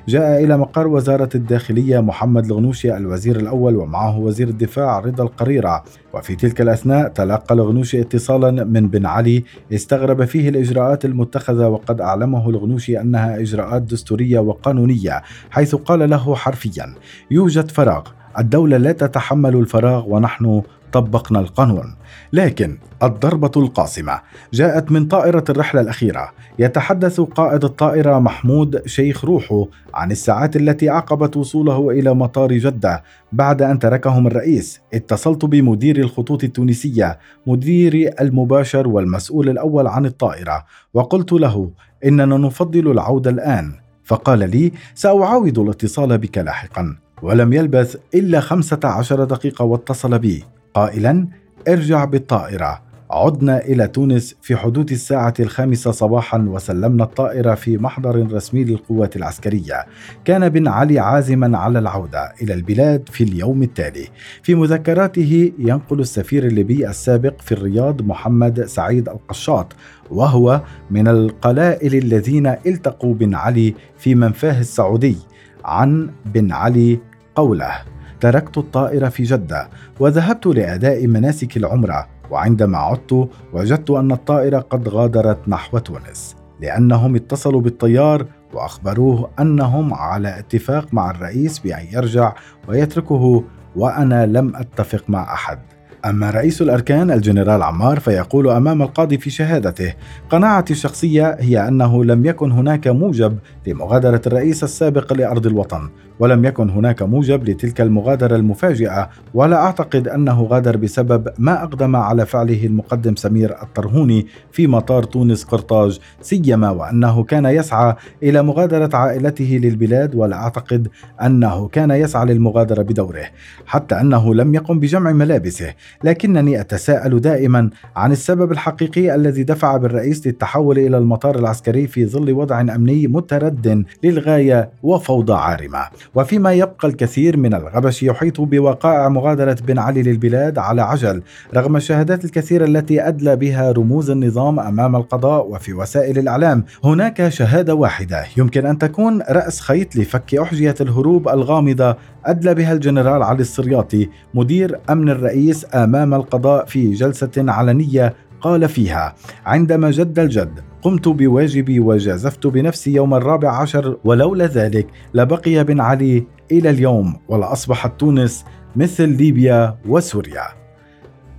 جاء 0.08 0.44
إلى 0.44 0.56
مقر 0.56 0.88
وزارة 0.88 1.28
الداخلية 1.34 2.00
محمد 2.00 2.44
الغنوشي 2.44 2.96
الوزير 2.96 3.36
الأول 3.36 3.76
ومعه 3.76 4.18
وزير 4.18 4.48
الدفاع 4.48 4.98
رضا 4.98 5.24
القريرة. 5.24 5.84
وفي 6.14 6.36
تلك 6.36 6.60
الأثناء 6.60 7.08
تلقى 7.08 7.54
الغنوشي 7.54 8.00
اتصالا 8.00 8.64
من 8.64 8.88
بن 8.88 9.06
علي 9.06 9.44
استغرب 9.72 10.24
فيه 10.24 10.48
الإجراءات 10.48 11.04
المتخذة 11.04 11.68
وقد 11.68 12.00
أعلمه 12.00 12.50
الغنوشي 12.50 13.00
أنها 13.00 13.40
إجراءات 13.40 13.82
دستورية 13.82 14.38
وقانونية 14.38 15.22
حيث 15.50 15.74
قال 15.74 16.10
له 16.10 16.34
حرفيا 16.34 16.94
يوجد 17.30 17.70
فراغ. 17.70 18.19
الدولة 18.38 18.76
لا 18.76 18.92
تتحمل 18.92 19.56
الفراغ 19.56 20.08
ونحن 20.08 20.62
طبقنا 20.92 21.40
القانون. 21.40 21.94
لكن 22.32 22.78
الضربة 23.02 23.50
القاصمة 23.56 24.20
جاءت 24.52 24.92
من 24.92 25.06
طائرة 25.06 25.44
الرحلة 25.48 25.80
الأخيرة. 25.80 26.32
يتحدث 26.58 27.20
قائد 27.20 27.64
الطائرة 27.64 28.18
محمود 28.18 28.86
شيخ 28.86 29.24
روحو 29.24 29.66
عن 29.94 30.10
الساعات 30.10 30.56
التي 30.56 30.88
عقبت 30.88 31.36
وصوله 31.36 31.90
إلى 31.90 32.14
مطار 32.14 32.52
جدة 32.52 33.02
بعد 33.32 33.62
أن 33.62 33.78
تركهم 33.78 34.26
الرئيس. 34.26 34.80
اتصلت 34.94 35.44
بمدير 35.44 35.98
الخطوط 35.98 36.44
التونسية 36.44 37.18
مدير 37.46 38.14
المباشر 38.20 38.88
والمسؤول 38.88 39.48
الأول 39.48 39.86
عن 39.86 40.06
الطائرة 40.06 40.64
وقلت 40.94 41.32
له 41.32 41.70
إننا 42.04 42.36
نفضل 42.36 42.90
العودة 42.90 43.30
الآن. 43.30 43.72
فقال 44.04 44.38
لي 44.38 44.72
سأعاود 44.94 45.58
الاتصال 45.58 46.18
بك 46.18 46.38
لاحقا. 46.38 46.96
ولم 47.22 47.52
يلبث 47.52 47.96
إلا 48.14 48.40
خمسة 48.40 48.80
عشر 48.84 49.24
دقيقة 49.24 49.64
واتصل 49.64 50.18
بي. 50.18 50.44
قائلا 50.74 51.26
ارجع 51.68 52.04
بالطائرة. 52.04 52.82
عدنا 53.10 53.64
إلى 53.64 53.88
تونس 53.88 54.36
في 54.42 54.56
حدود 54.56 54.90
الساعة 54.90 55.34
الخامسة 55.40 55.90
صباحا 55.90 56.38
وسلمنا 56.38 57.04
الطائرة 57.04 57.54
في 57.54 57.78
محضر 57.78 58.32
رسمي 58.32 58.64
للقوات 58.64 59.16
العسكرية. 59.16 59.86
كان 60.24 60.48
بن 60.48 60.68
علي 60.68 60.98
عازما 60.98 61.58
على 61.58 61.78
العودة 61.78 62.32
إلى 62.42 62.54
البلاد 62.54 63.08
في 63.12 63.24
اليوم 63.24 63.62
التالي. 63.62 64.08
في 64.42 64.54
مذكراته 64.54 65.52
ينقل 65.58 66.00
السفير 66.00 66.46
الليبي 66.46 66.88
السابق 66.88 67.40
في 67.40 67.52
الرياض 67.52 68.02
محمد 68.02 68.64
سعيد 68.64 69.08
القشاط 69.08 69.72
وهو 70.10 70.60
من 70.90 71.08
القلائل 71.08 71.94
الذين 71.94 72.46
التقوا 72.46 73.14
بن 73.14 73.34
علي 73.34 73.74
في 73.98 74.14
منفاه 74.14 74.60
السعودي 74.60 75.16
عن 75.64 76.10
بن 76.26 76.52
علي 76.52 76.98
قوله 77.40 77.72
تركت 78.20 78.58
الطائرة 78.58 79.08
في 79.08 79.22
جدة 79.22 79.68
وذهبت 80.00 80.46
لأداء 80.46 81.06
مناسك 81.06 81.56
العمرة 81.56 82.06
وعندما 82.30 82.78
عدت 82.78 83.28
وجدت 83.52 83.90
أن 83.90 84.12
الطائرة 84.12 84.58
قد 84.58 84.88
غادرت 84.88 85.48
نحو 85.48 85.78
تونس 85.78 86.36
لأنهم 86.60 87.14
اتصلوا 87.14 87.60
بالطيار 87.60 88.26
وأخبروه 88.52 89.30
أنهم 89.40 89.94
على 89.94 90.38
اتفاق 90.38 90.94
مع 90.94 91.10
الرئيس 91.10 91.58
بأن 91.58 91.86
يرجع 91.92 92.34
ويتركه 92.68 93.44
وأنا 93.76 94.26
لم 94.26 94.56
أتفق 94.56 95.04
مع 95.08 95.34
أحد. 95.34 95.58
أما 96.04 96.30
رئيس 96.30 96.62
الأركان 96.62 97.10
الجنرال 97.10 97.62
عمار 97.62 98.00
فيقول 98.00 98.48
أمام 98.50 98.82
القاضي 98.82 99.18
في 99.18 99.30
شهادته: 99.30 99.94
قناعتي 100.30 100.72
الشخصية 100.72 101.36
هي 101.40 101.68
أنه 101.68 102.04
لم 102.04 102.26
يكن 102.26 102.52
هناك 102.52 102.88
موجب 102.88 103.38
لمغادرة 103.66 104.22
الرئيس 104.26 104.64
السابق 104.64 105.12
لأرض 105.12 105.46
الوطن، 105.46 105.88
ولم 106.18 106.44
يكن 106.44 106.70
هناك 106.70 107.02
موجب 107.02 107.48
لتلك 107.48 107.80
المغادرة 107.80 108.36
المفاجئة، 108.36 109.08
ولا 109.34 109.56
أعتقد 109.56 110.08
أنه 110.08 110.42
غادر 110.42 110.76
بسبب 110.76 111.28
ما 111.38 111.62
أقدم 111.62 111.96
على 111.96 112.26
فعله 112.26 112.66
المقدم 112.66 113.16
سمير 113.16 113.62
الطرهوني 113.62 114.26
في 114.52 114.66
مطار 114.66 115.02
تونس 115.02 115.44
قرطاج، 115.44 115.98
سيما 116.20 116.70
وأنه 116.70 117.24
كان 117.24 117.44
يسعى 117.46 117.94
إلى 118.22 118.42
مغادرة 118.42 118.96
عائلته 118.96 119.60
للبلاد، 119.62 120.14
ولا 120.14 120.36
أعتقد 120.36 120.88
أنه 121.22 121.68
كان 121.68 121.90
يسعى 121.90 122.26
للمغادرة 122.26 122.82
بدوره، 122.82 123.24
حتى 123.66 124.00
أنه 124.00 124.34
لم 124.34 124.54
يقم 124.54 124.80
بجمع 124.80 125.12
ملابسه، 125.12 125.74
لكنني 126.04 126.60
أتساءل 126.60 127.20
دائما 127.20 127.70
عن 127.96 128.12
السبب 128.12 128.52
الحقيقي 128.52 129.14
الذي 129.14 129.42
دفع 129.42 129.76
بالرئيس 129.76 130.26
للتحول 130.26 130.78
إلى 130.78 130.98
المطار 130.98 131.38
العسكري 131.38 131.86
في 131.86 132.06
ظل 132.06 132.32
وضع 132.32 132.60
أمني 132.60 133.06
مترد 133.06 133.84
للغاية 134.04 134.70
وفوضى 134.82 135.32
عارمة. 135.32 135.82
وفيما 136.14 136.52
يبقى 136.52 136.88
الكثير 136.88 137.36
من 137.36 137.54
الغبش 137.54 138.02
يحيط 138.02 138.40
بوقائع 138.40 139.08
مغادرة 139.08 139.56
بن 139.66 139.78
علي 139.78 140.02
للبلاد 140.02 140.58
على 140.58 140.82
عجل 140.82 141.22
رغم 141.56 141.76
الشهادات 141.76 142.24
الكثيرة 142.24 142.64
التي 142.64 143.08
أدلى 143.08 143.36
بها 143.36 143.72
رموز 143.72 144.10
النظام 144.10 144.60
أمام 144.60 144.96
القضاء 144.96 145.46
وفي 145.46 145.72
وسائل 145.74 146.18
الإعلام 146.18 146.64
هناك 146.84 147.28
شهادة 147.28 147.74
واحدة 147.74 148.24
يمكن 148.36 148.66
أن 148.66 148.78
تكون 148.78 149.22
رأس 149.30 149.60
خيط 149.60 149.96
لفك 149.96 150.34
أحجية 150.34 150.74
الهروب 150.80 151.28
الغامضة 151.28 151.96
أدلى 152.26 152.54
بها 152.54 152.72
الجنرال 152.72 153.22
علي 153.22 153.40
السرياطي 153.40 154.08
مدير 154.34 154.78
أمن 154.90 155.08
الرئيس 155.08 155.66
أمام 155.74 156.14
القضاء 156.14 156.66
في 156.66 156.90
جلسة 156.90 157.30
علنية 157.38 158.14
قال 158.40 158.68
فيها 158.68 159.14
عندما 159.46 159.90
جد 159.90 160.18
الجد 160.18 160.60
قمت 160.82 161.08
بواجبي 161.08 161.80
وجازفت 161.80 162.46
بنفسي 162.46 162.94
يوم 162.94 163.14
الرابع 163.14 163.60
عشر 163.60 163.96
ولولا 164.04 164.46
ذلك 164.46 164.86
لبقي 165.14 165.64
بن 165.64 165.80
علي 165.80 166.26
إلى 166.52 166.70
اليوم 166.70 167.16
ولاصبحت 167.28 168.00
تونس 168.00 168.44
مثل 168.76 169.08
ليبيا 169.08 169.78
وسوريا. 169.88 170.44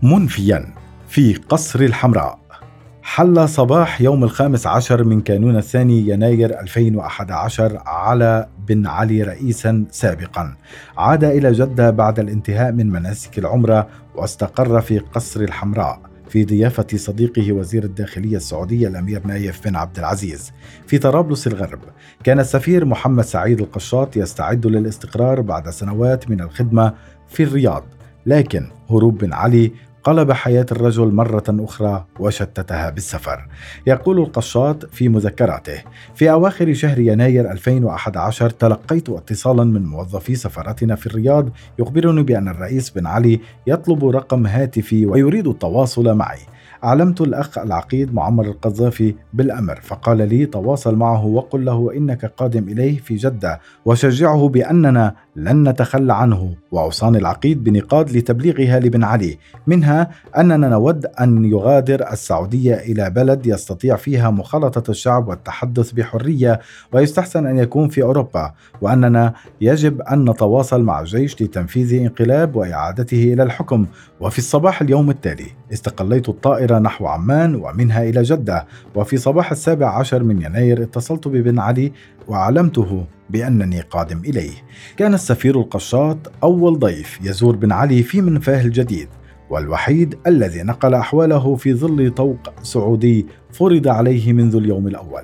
منفيا 0.03 0.73
في 1.07 1.33
قصر 1.33 1.79
الحمراء. 1.79 2.40
حل 3.03 3.49
صباح 3.49 4.01
يوم 4.01 4.23
الخامس 4.23 4.67
عشر 4.67 5.03
من 5.03 5.21
كانون 5.21 5.57
الثاني 5.57 6.09
يناير 6.09 6.59
2011 6.59 7.81
على 7.85 8.47
بن 8.67 8.87
علي 8.87 9.23
رئيسا 9.23 9.85
سابقا. 9.91 10.55
عاد 10.97 11.23
إلى 11.23 11.51
جدة 11.51 11.89
بعد 11.89 12.19
الانتهاء 12.19 12.71
من 12.71 12.89
مناسك 12.89 13.39
العمرة 13.39 13.87
واستقر 14.15 14.81
في 14.81 14.99
قصر 14.99 15.41
الحمراء 15.41 15.99
في 16.29 16.45
ضيافة 16.45 16.87
صديقه 16.95 17.51
وزير 17.51 17.83
الداخلية 17.83 18.37
السعودية 18.37 18.87
الأمير 18.87 19.27
نايف 19.27 19.67
بن 19.67 19.75
عبد 19.75 19.99
العزيز. 19.99 20.51
في 20.87 20.97
طرابلس 20.97 21.47
الغرب 21.47 21.79
كان 22.23 22.39
السفير 22.39 22.85
محمد 22.85 23.23
سعيد 23.23 23.61
القشاط 23.61 24.17
يستعد 24.17 24.65
للاستقرار 24.65 25.41
بعد 25.41 25.69
سنوات 25.69 26.29
من 26.29 26.41
الخدمة 26.41 26.93
في 27.27 27.43
الرياض 27.43 27.83
لكن 28.25 28.67
هروب 28.89 29.17
بن 29.17 29.33
علي 29.33 29.71
قلب 30.03 30.31
حياة 30.31 30.65
الرجل 30.71 31.07
مرة 31.07 31.43
أخرى 31.49 32.05
وشتتها 32.19 32.89
بالسفر. 32.89 33.47
يقول 33.87 34.19
القشاط 34.19 34.85
في 34.85 35.09
مذكراته: 35.09 35.81
في 36.15 36.31
أواخر 36.31 36.73
شهر 36.73 36.99
يناير 36.99 37.51
2011 37.51 38.49
تلقيت 38.49 39.09
اتصالا 39.09 39.63
من 39.63 39.85
موظفي 39.85 40.35
سفارتنا 40.35 40.95
في 40.95 41.07
الرياض 41.07 41.49
يخبرني 41.79 42.23
بأن 42.23 42.47
الرئيس 42.47 42.89
بن 42.89 43.07
علي 43.07 43.39
يطلب 43.67 44.05
رقم 44.05 44.47
هاتفي 44.47 45.05
ويريد 45.05 45.47
التواصل 45.47 46.13
معي. 46.13 46.39
علمت 46.83 47.21
الأخ 47.21 47.57
العقيد 47.57 48.13
معمر 48.13 48.45
القذافي 48.45 49.15
بالأمر 49.33 49.79
فقال 49.81 50.29
لي 50.29 50.45
تواصل 50.45 50.95
معه 50.95 51.25
وقل 51.25 51.65
له 51.65 51.93
إنك 51.97 52.25
قادم 52.25 52.69
إليه 52.69 52.99
في 52.99 53.15
جدة 53.15 53.59
وشجعه 53.85 54.49
بأننا 54.49 55.15
لن 55.35 55.69
نتخلى 55.69 56.13
عنه. 56.13 56.55
وأوصاني 56.71 57.17
العقيد 57.17 57.63
بنقاط 57.63 58.11
لتبليغها 58.11 58.79
لبن 58.79 59.03
علي 59.03 59.37
منها 59.67 60.11
أننا 60.37 60.69
نود 60.69 61.05
أن 61.05 61.45
يغادر 61.45 62.11
السعودية 62.11 62.75
إلى 62.75 63.09
بلد 63.09 63.47
يستطيع 63.47 63.95
فيها 63.95 64.29
مخالطة 64.29 64.91
الشعب 64.91 65.27
والتحدث 65.27 65.91
بحرية 65.91 66.59
ويستحسن 66.93 67.45
أن 67.45 67.57
يكون 67.57 67.89
في 67.89 68.01
أوروبا. 68.03 68.53
وأننا 68.81 69.33
يجب 69.61 70.01
أن 70.01 70.29
نتواصل 70.29 70.83
مع 70.83 70.99
الجيش 70.99 71.41
لتنفيذ 71.41 71.93
انقلاب 72.01 72.55
وإعادته 72.55 73.33
إلى 73.33 73.43
الحكم. 73.43 73.85
وفي 74.19 74.37
الصباح 74.37 74.81
اليوم 74.81 75.09
التالي 75.09 75.47
استقليت 75.73 76.29
الطائرة 76.29 76.79
نحو 76.79 77.07
عمان 77.07 77.55
ومنها 77.55 78.03
إلى 78.03 78.21
جدة. 78.21 78.65
وفي 78.95 79.17
صباح 79.17 79.51
السابع 79.51 79.99
عشر 79.99 80.23
من 80.23 80.41
يناير 80.41 80.83
اتصلت 80.83 81.27
ببن 81.27 81.59
علي 81.59 81.91
وعلمته 82.27 83.05
بأنني 83.29 83.81
قادم 83.81 84.19
إليه. 84.19 84.53
كان 84.97 85.13
السفير 85.13 85.59
القشاط 85.59 86.17
أول 86.43 86.79
ضيف 86.79 87.19
يزور 87.23 87.55
بن 87.55 87.71
علي 87.71 88.03
في 88.03 88.21
منفاه 88.21 88.61
الجديد 88.61 89.07
والوحيد 89.49 90.17
الذي 90.27 90.63
نقل 90.63 90.93
أحواله 90.93 91.55
في 91.55 91.73
ظل 91.73 92.11
طوق 92.11 92.53
سعودي 92.63 93.25
فرض 93.51 93.87
عليه 93.87 94.33
منذ 94.33 94.55
اليوم 94.55 94.87
الأول. 94.87 95.23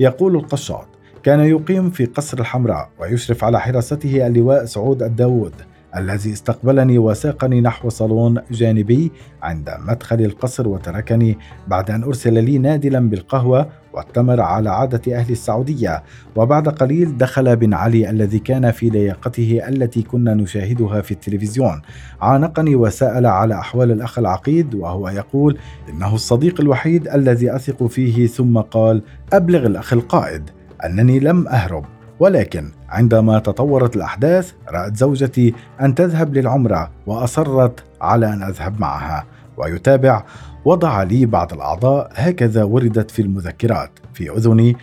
يقول 0.00 0.36
القشاط 0.36 0.86
كان 1.22 1.40
يقيم 1.40 1.90
في 1.90 2.04
قصر 2.04 2.38
الحمراء 2.38 2.90
ويشرف 3.00 3.44
على 3.44 3.60
حراسته 3.60 4.26
اللواء 4.26 4.64
سعود 4.64 5.02
الداود 5.02 5.52
الذي 5.96 6.32
استقبلني 6.32 6.98
وساقني 6.98 7.60
نحو 7.60 7.88
صالون 7.88 8.40
جانبي 8.50 9.12
عند 9.42 9.70
مدخل 9.88 10.20
القصر 10.20 10.68
وتركني 10.68 11.38
بعد 11.68 11.90
أن 11.90 12.02
أرسل 12.02 12.44
لي 12.44 12.58
نادلا 12.58 13.10
بالقهوة 13.10 13.68
والتمر 13.92 14.40
على 14.40 14.70
عادة 14.70 15.16
أهل 15.16 15.32
السعودية. 15.32 16.02
وبعد 16.36 16.68
قليل 16.68 17.16
دخل 17.16 17.56
بن 17.56 17.74
علي 17.74 18.10
الذي 18.10 18.38
كان 18.38 18.70
في 18.70 18.90
لياقته 18.90 19.68
التي 19.68 20.02
كنا 20.02 20.34
نشاهدها 20.34 21.00
في 21.00 21.10
التلفزيون. 21.10 21.82
عانقني 22.20 22.76
وسأل 22.76 23.26
على 23.26 23.54
أحوال 23.54 23.90
الأخ 23.90 24.18
العقيد 24.18 24.74
وهو 24.74 25.08
يقول 25.08 25.58
إنه 25.88 26.14
الصديق 26.14 26.60
الوحيد 26.60 27.08
الذي 27.08 27.56
أثق 27.56 27.86
فيه 27.86 28.26
ثم 28.26 28.58
قال 28.58 29.02
أبلغ 29.32 29.66
الأخ 29.66 29.92
القائد 29.92 30.50
أنني 30.84 31.20
لم 31.20 31.48
أهرب. 31.48 31.97
ولكن 32.20 32.70
عندما 32.88 33.38
تطورت 33.38 33.96
الأحداث 33.96 34.52
رأت 34.68 34.96
زوجتي 34.96 35.54
أن 35.80 35.94
تذهب 35.94 36.34
للعمرة 36.34 36.90
وأصرت 37.06 37.84
على 38.00 38.32
أن 38.32 38.42
أذهب 38.42 38.80
معها 38.80 39.24
ويتابع 39.56 40.24
وضع 40.64 41.02
لي 41.02 41.26
بعض 41.26 41.52
الأعضاء. 41.52 42.10
هكذا 42.14 42.64
وردت 42.64 43.10
في 43.10 43.22
المذكرات. 43.22 43.90
في 44.14 44.30
أذني 44.30 44.76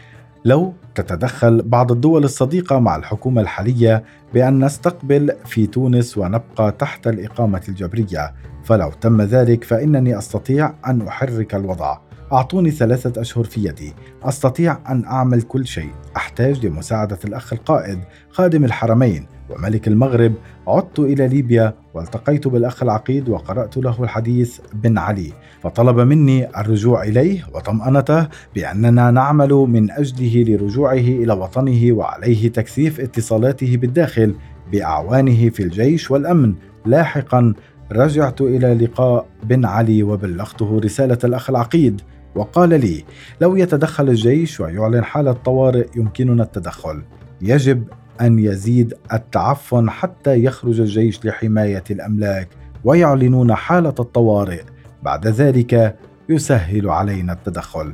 لو 0.46 0.74
تتدخل 0.96 1.62
بعض 1.62 1.92
الدول 1.92 2.24
الصديقة 2.24 2.80
مع 2.80 2.96
الحكومة 2.96 3.42
الحالية 3.42 4.04
بأن 4.34 4.66
نستقبل 4.66 5.32
في 5.46 5.68
تونس 5.68 6.18
ونبقى 6.18 6.72
تحت 6.72 7.08
الإقامة 7.08 7.62
الجبرية. 7.70 8.34
فلو 8.64 8.92
تم 9.02 9.22
ذلك 9.22 9.64
فإنني 9.64 10.18
أستطيع 10.18 10.74
أن 10.88 11.08
أحرك 11.08 11.56
الوضع. 11.56 11.98
أعطوني 12.34 12.72
ثلاثة 12.72 13.22
أشهر 13.22 13.44
في 13.44 13.66
يدي. 13.68 13.94
أستطيع 14.24 14.78
أن 14.90 15.06
أعمل 15.06 15.42
كل 15.42 15.68
شيء. 15.68 15.90
أحتاج 16.18 16.66
لمساعدة 16.66 17.20
الأخ 17.26 17.54
القائد 17.54 18.00
خادم 18.30 18.66
الحرمين 18.66 19.26
وملك 19.50 19.88
المغرب. 19.88 20.34
عدت 20.68 21.00
إلى 21.00 21.28
ليبيا 21.28 21.74
والتقيت 21.94 22.48
بالأخ 22.48 22.84
العقيد 22.84 23.30
وقرأت 23.30 23.78
له 23.78 24.04
الحديث 24.04 24.60
بن 24.74 24.98
علي. 24.98 25.34
فطلب 25.64 26.00
مني 26.00 26.60
الرجوع 26.60 27.04
إليه 27.04 27.46
وطمأنته 27.54 28.28
بأننا 28.56 29.12
نعمل 29.12 29.54
من 29.54 29.92
أجله 29.92 30.44
لرجوعه 30.44 30.94
إلى 30.94 31.34
وطنه 31.34 31.92
وعليه 31.92 32.52
تكثيف 32.52 33.00
اتصالاته 33.00 33.78
بالداخل 33.78 34.36
بأعوانه 34.72 35.50
في 35.50 35.64
الجيش 35.64 36.12
والأمن. 36.12 36.54
لاحقا 36.86 37.54
رجعت 37.92 38.42
إلى 38.42 38.74
لقاء 38.74 39.26
بن 39.44 39.66
علي 39.66 40.04
وبلغته 40.04 40.80
رسالة 40.80 41.18
الأخ 41.24 41.50
العقيد. 41.50 42.02
وقال 42.36 42.70
لي 42.70 43.04
لو 43.42 43.56
يتدخل 43.56 44.10
الجيش 44.10 44.60
ويعلن 44.60 45.04
حالة 45.04 45.32
طوارئ 45.32 45.88
يمكننا 45.96 46.44
التدخل. 46.44 47.02
يجب 47.42 47.84
أن 48.22 48.40
يزيد 48.40 48.94
التعفن 49.14 49.90
حتى 49.90 50.44
يخرج 50.44 50.80
الجيش 50.80 51.26
لحماية 51.26 51.84
الأملاك 51.92 52.50
ويعلنون 52.84 53.56
حالة 53.56 53.96
الطوارئ. 54.00 54.62
بعد 55.04 55.28
ذلك 55.28 55.96
يسهل 56.30 56.90
علينا 56.90 57.34
التدخل. 57.34 57.94